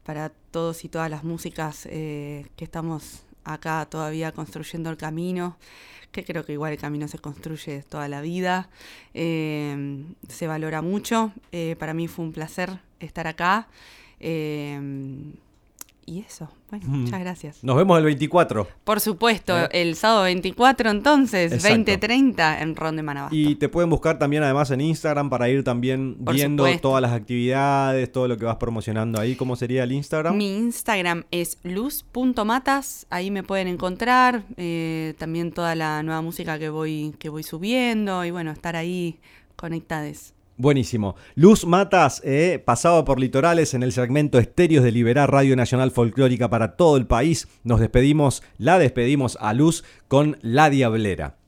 para 0.05 0.30
todos 0.50 0.84
y 0.84 0.88
todas 0.88 1.11
las 1.11 1.24
músicas 1.24 1.86
eh, 1.90 2.46
que 2.57 2.64
estamos 2.64 3.22
acá 3.44 3.86
todavía 3.90 4.32
construyendo 4.32 4.90
el 4.90 4.96
camino, 4.96 5.57
que 6.12 6.24
creo 6.24 6.44
que 6.44 6.52
igual 6.52 6.72
el 6.72 6.78
camino 6.78 7.09
se 7.09 7.18
construye 7.18 7.82
toda 7.82 8.09
la 8.09 8.20
vida, 8.20 8.68
eh, 9.14 10.05
se 10.28 10.46
valora 10.46 10.80
mucho, 10.82 11.32
para 11.78 11.94
mí 11.94 12.09
fue 12.09 12.24
un 12.24 12.32
placer 12.32 12.78
estar 13.00 13.26
acá. 13.26 13.68
Y 16.07 16.20
eso, 16.20 16.48
bueno, 16.70 16.84
Mm. 16.88 17.00
muchas 17.05 17.20
gracias. 17.20 17.64
Nos 17.64 17.76
vemos 17.76 17.98
el 17.98 18.05
24. 18.05 18.66
Por 18.84 19.00
supuesto, 19.00 19.59
Eh. 19.59 19.68
el 19.72 19.96
sábado 19.96 20.24
24 20.24 20.90
entonces, 20.90 21.52
Exacto. 21.52 21.74
20.30 21.92 22.61
en 22.61 22.76
Ron 22.76 22.96
de 22.96 23.02
Manabasto. 23.02 23.34
Y 23.36 23.55
te 23.57 23.68
pueden 23.68 23.90
buscar 23.90 24.18
también 24.18 24.42
además 24.42 24.70
en 24.70 24.80
Instagram 24.80 25.30
para 25.30 25.48
ir 25.48 25.64
también 25.64 26.16
Por 26.24 26.34
viendo 26.34 26.64
supuesto. 26.64 26.88
todas 26.88 27.02
las 27.02 27.12
actividades, 27.12 28.11
todo 28.12 28.28
lo 28.28 28.36
que 28.36 28.44
vas 28.44 28.57
promocionando 28.57 29.20
ahí. 29.20 29.34
¿Cómo 29.36 29.57
sería 29.57 29.84
el 29.84 29.92
Instagram? 29.92 30.36
Mi 30.36 30.55
Instagram 30.57 31.24
es 31.30 31.59
luz.matas, 31.62 33.07
ahí 33.11 33.30
me 33.30 33.42
pueden 33.42 33.68
encontrar, 33.68 34.44
eh, 34.57 35.14
también 35.18 35.52
toda 35.52 35.74
la 35.74 36.02
nueva 36.02 36.20
música 36.22 36.59
que 36.59 36.68
voy, 36.68 37.14
que 37.18 37.28
voy 37.28 37.42
subiendo 37.42 38.24
y 38.24 38.30
bueno, 38.30 38.50
estar 38.50 38.76
ahí 38.76 39.18
conectados. 39.57 40.34
Buenísimo. 40.57 41.16
Luz 41.34 41.66
Matas, 41.66 42.22
eh, 42.24 42.62
pasado 42.64 43.05
por 43.05 43.18
Litorales 43.18 43.74
en 43.74 43.82
el 43.82 43.92
segmento 43.92 44.38
Estéreos 44.38 44.84
de 44.84 44.92
Liberar 44.92 45.32
Radio 45.32 45.57
Nacional 45.57 45.90
Folclórica 45.90 46.48
para 46.48 46.76
todo 46.76 46.96
el 46.96 47.07
país. 47.07 47.48
Nos 47.64 47.80
despedimos, 47.80 48.42
la 48.57 48.78
despedimos 48.78 49.36
a 49.40 49.52
Luz 49.52 49.84
con 50.07 50.38
La 50.42 50.70
Diablera. 50.70 51.43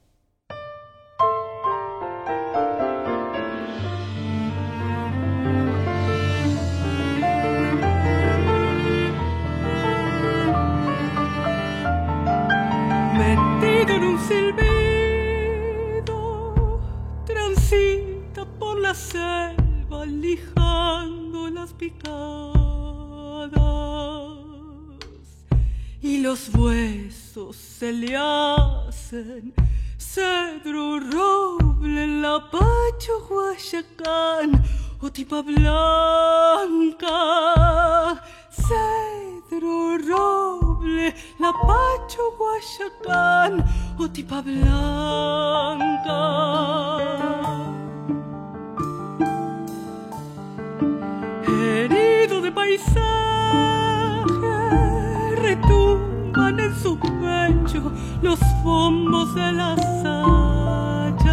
Huesos 27.36 27.56
se 27.56 27.92
le 27.92 28.16
hacen 28.16 29.52
cedro 29.98 30.98
roble, 31.00 32.06
lapacho 32.20 33.20
guayacán 33.28 34.62
o 35.00 35.10
tipa 35.10 35.42
blanca. 35.42 35.82
Cedro 38.50 39.98
roble, 39.98 41.14
lapacho 41.38 42.32
guayacán 42.38 43.64
o 43.98 44.08
tipa 44.08 44.40
blanca. 44.40 45.76
herido 51.46 52.40
de 52.40 52.50
paisaje, 52.50 53.06
en 56.36 56.74
su 56.82 56.98
pecho 56.98 57.90
los 58.20 58.38
bombos 58.62 59.34
de 59.34 59.52
las 59.52 59.80
hachas 60.04 61.24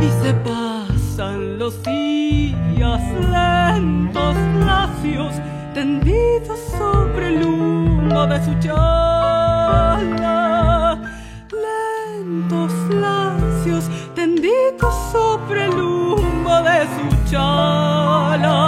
y 0.00 0.08
se 0.22 0.32
pasan 0.32 1.58
los 1.58 1.82
días 1.82 3.02
lentos, 3.30 4.36
lacios, 4.64 5.34
tendidos 5.74 6.58
sobre 6.78 7.28
el 7.36 7.42
humo 7.44 8.26
de 8.26 8.42
su 8.42 8.54
chala. 8.58 9.98
Lentos, 11.52 12.72
lacios, 12.88 13.84
tendidos 14.14 14.94
sobre 15.12 15.66
el 15.66 15.78
humo 15.78 16.62
de 16.62 16.86
su 16.86 17.30
chala. 17.30 18.67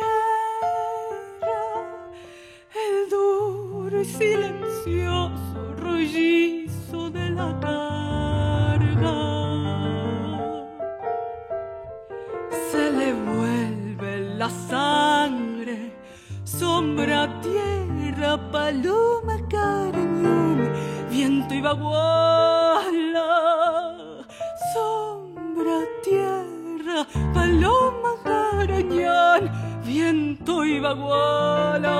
silencioso 4.03 5.75
rollizo 5.77 7.09
de 7.11 7.29
la 7.29 7.59
carga. 7.59 9.17
Se 12.71 12.91
le 12.91 13.13
vuelve 13.13 14.35
la 14.37 14.49
sangre, 14.49 15.93
sombra, 16.43 17.39
tierra, 17.41 18.37
paloma, 18.51 19.37
cariñón, 19.49 20.71
viento 21.09 21.53
y 21.53 21.61
baguala. 21.61 23.27
Sombra, 24.73 25.79
tierra, 26.03 27.05
paloma, 27.33 28.15
carañán, 28.23 29.51
viento 29.85 30.65
y 30.65 30.79
baguala. 30.79 31.91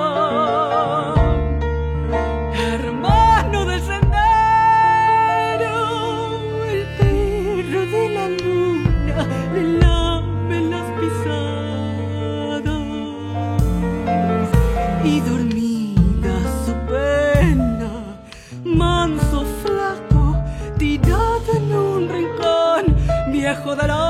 Viejo 23.76 23.76
del 23.76 24.01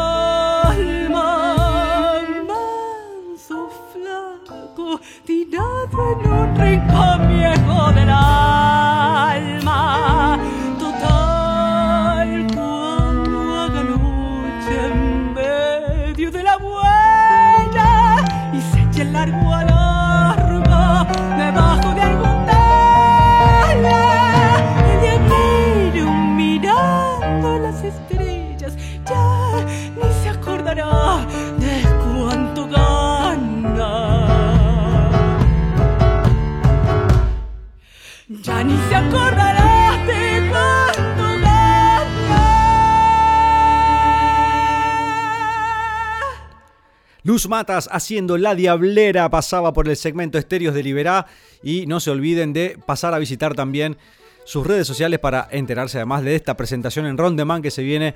Luz 47.31 47.47
Matas 47.47 47.87
haciendo 47.89 48.37
La 48.37 48.55
Diablera 48.55 49.29
pasaba 49.29 49.71
por 49.71 49.87
el 49.87 49.95
segmento 49.95 50.37
Estéreos 50.37 50.75
de 50.75 50.83
Liberá 50.83 51.27
y 51.63 51.85
no 51.85 52.01
se 52.01 52.11
olviden 52.11 52.51
de 52.51 52.77
pasar 52.85 53.13
a 53.13 53.19
visitar 53.19 53.55
también 53.55 53.95
sus 54.43 54.67
redes 54.67 54.85
sociales 54.85 55.17
para 55.17 55.47
enterarse 55.49 55.97
además 55.97 56.25
de 56.25 56.35
esta 56.35 56.57
presentación 56.57 57.05
en 57.05 57.17
Rondeman 57.17 57.61
que 57.61 57.71
se 57.71 57.83
viene 57.83 58.15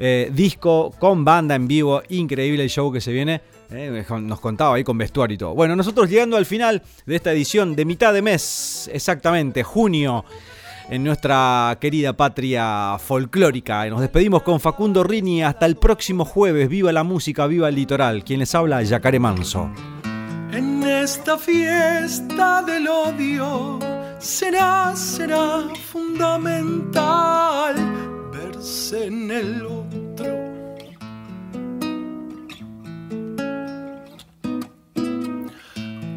eh, 0.00 0.32
disco 0.34 0.92
con 0.98 1.24
banda 1.24 1.54
en 1.54 1.68
vivo, 1.68 2.02
increíble 2.08 2.64
el 2.64 2.68
show 2.68 2.92
que 2.92 3.00
se 3.00 3.12
viene, 3.12 3.40
eh, 3.70 4.04
nos 4.22 4.40
contaba 4.40 4.74
ahí 4.74 4.82
con 4.82 4.98
vestuario 4.98 5.36
y 5.36 5.38
todo. 5.38 5.54
Bueno, 5.54 5.76
nosotros 5.76 6.10
llegando 6.10 6.36
al 6.36 6.44
final 6.44 6.82
de 7.06 7.14
esta 7.14 7.30
edición 7.30 7.76
de 7.76 7.84
mitad 7.84 8.12
de 8.12 8.22
mes, 8.22 8.90
exactamente, 8.92 9.62
junio, 9.62 10.24
en 10.88 11.04
nuestra 11.04 11.76
querida 11.80 12.12
patria 12.16 12.96
folclórica. 12.98 13.86
Nos 13.86 14.00
despedimos 14.00 14.42
con 14.42 14.60
Facundo 14.60 15.02
Rini 15.02 15.42
hasta 15.42 15.66
el 15.66 15.76
próximo 15.76 16.24
jueves. 16.24 16.68
Viva 16.68 16.92
la 16.92 17.04
música, 17.04 17.46
viva 17.46 17.68
el 17.68 17.74
litoral. 17.74 18.24
Quien 18.24 18.40
les 18.40 18.54
habla, 18.54 18.82
Yacaré 18.82 19.18
Manso. 19.18 19.70
En 20.52 20.82
esta 20.82 21.36
fiesta 21.36 22.62
del 22.62 22.88
odio 22.88 23.78
será, 24.18 24.94
será 24.96 25.64
fundamental 25.90 27.74
verse 28.32 29.06
en 29.06 29.30
el 29.30 29.66
otro. 29.66 29.86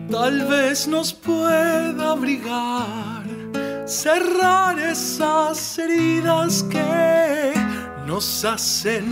Tal 0.10 0.48
vez 0.48 0.88
nos 0.88 1.14
pueda 1.14 2.12
abrigar, 2.12 3.19
cerrar 3.90 4.78
esas 4.78 5.80
heridas 5.80 6.64
que 6.70 7.54
nos 8.06 8.46
hacen 8.46 9.12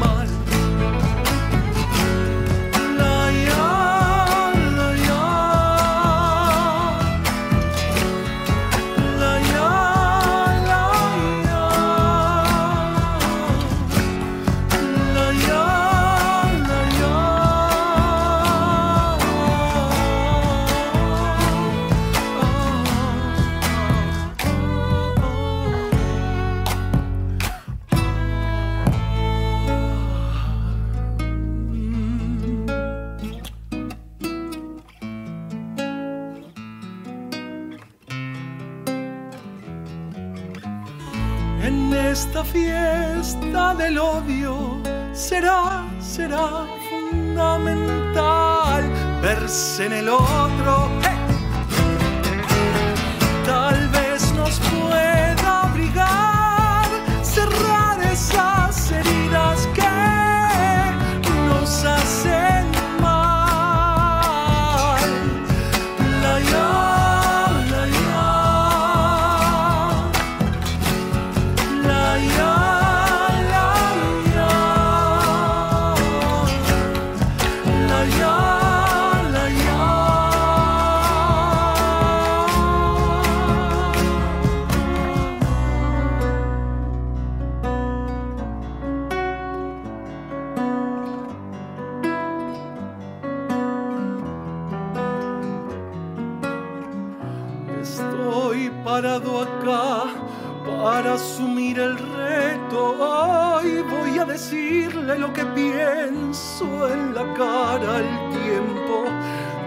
mal. 0.00 0.39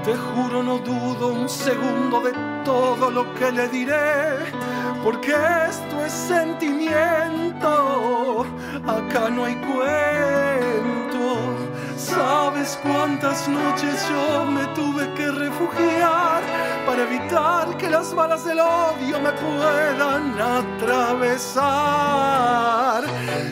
Te 0.03 0.15
juro, 0.17 0.61
no 0.61 0.79
dudo 0.79 1.29
un 1.29 1.47
segundo 1.47 2.19
de 2.19 2.33
todo 2.65 3.09
lo 3.09 3.33
que 3.35 3.53
le 3.53 3.69
diré, 3.69 4.51
porque 5.01 5.33
esto 5.69 6.05
es 6.05 6.11
sentimiento. 6.11 8.45
Acá 8.85 9.29
no 9.29 9.45
hay 9.45 9.55
cuento. 9.55 11.37
¿Sabes 11.95 12.77
cuántas 12.83 13.47
noches 13.47 14.05
yo 14.09 14.45
me 14.45 14.65
tuve 14.75 15.09
que 15.13 15.31
refugiar 15.31 16.43
para 16.85 17.03
evitar 17.03 17.77
que 17.77 17.89
las 17.89 18.13
balas 18.13 18.43
del 18.45 18.59
odio 18.59 19.19
me 19.19 19.31
puedan 19.31 20.39
atravesar? 20.39 21.63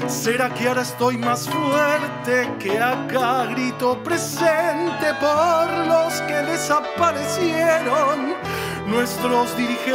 ¿Será 0.08 0.54
que 0.54 0.68
ahora 0.68 0.82
estoy 0.82 1.18
más 1.18 1.50
fuerte 1.50 2.52
que 2.60 2.78
acá 2.80 3.48
grito 3.48 3.98
presente 4.04 5.14
por 5.20 5.72
los 5.88 6.22
que 6.22 6.36
desaparecieron? 6.36 8.36
Nuestros 8.88 9.56
dirigentes, 9.56 9.88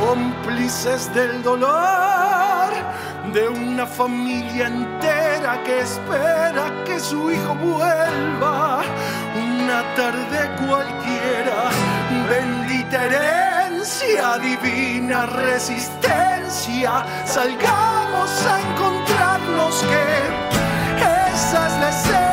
cómplices 0.00 1.12
del 1.14 1.42
dolor 1.42 2.70
de 3.32 3.48
una 3.48 3.86
familia 3.86 4.66
entera 4.66 5.62
que 5.64 5.80
espera 5.80 6.84
que 6.84 6.98
su 6.98 7.30
hijo 7.30 7.54
vuelva 7.54 8.82
una 9.70 9.94
tarde 9.94 10.50
cualquiera. 10.66 11.70
Bendita 12.28 13.04
herencia, 13.04 14.38
divina 14.38 15.26
resistencia, 15.26 17.04
salgamos 17.24 18.30
a 18.46 18.60
encontrarnos 18.60 19.84
que 20.98 21.32
esa 21.32 21.66
es 21.66 22.29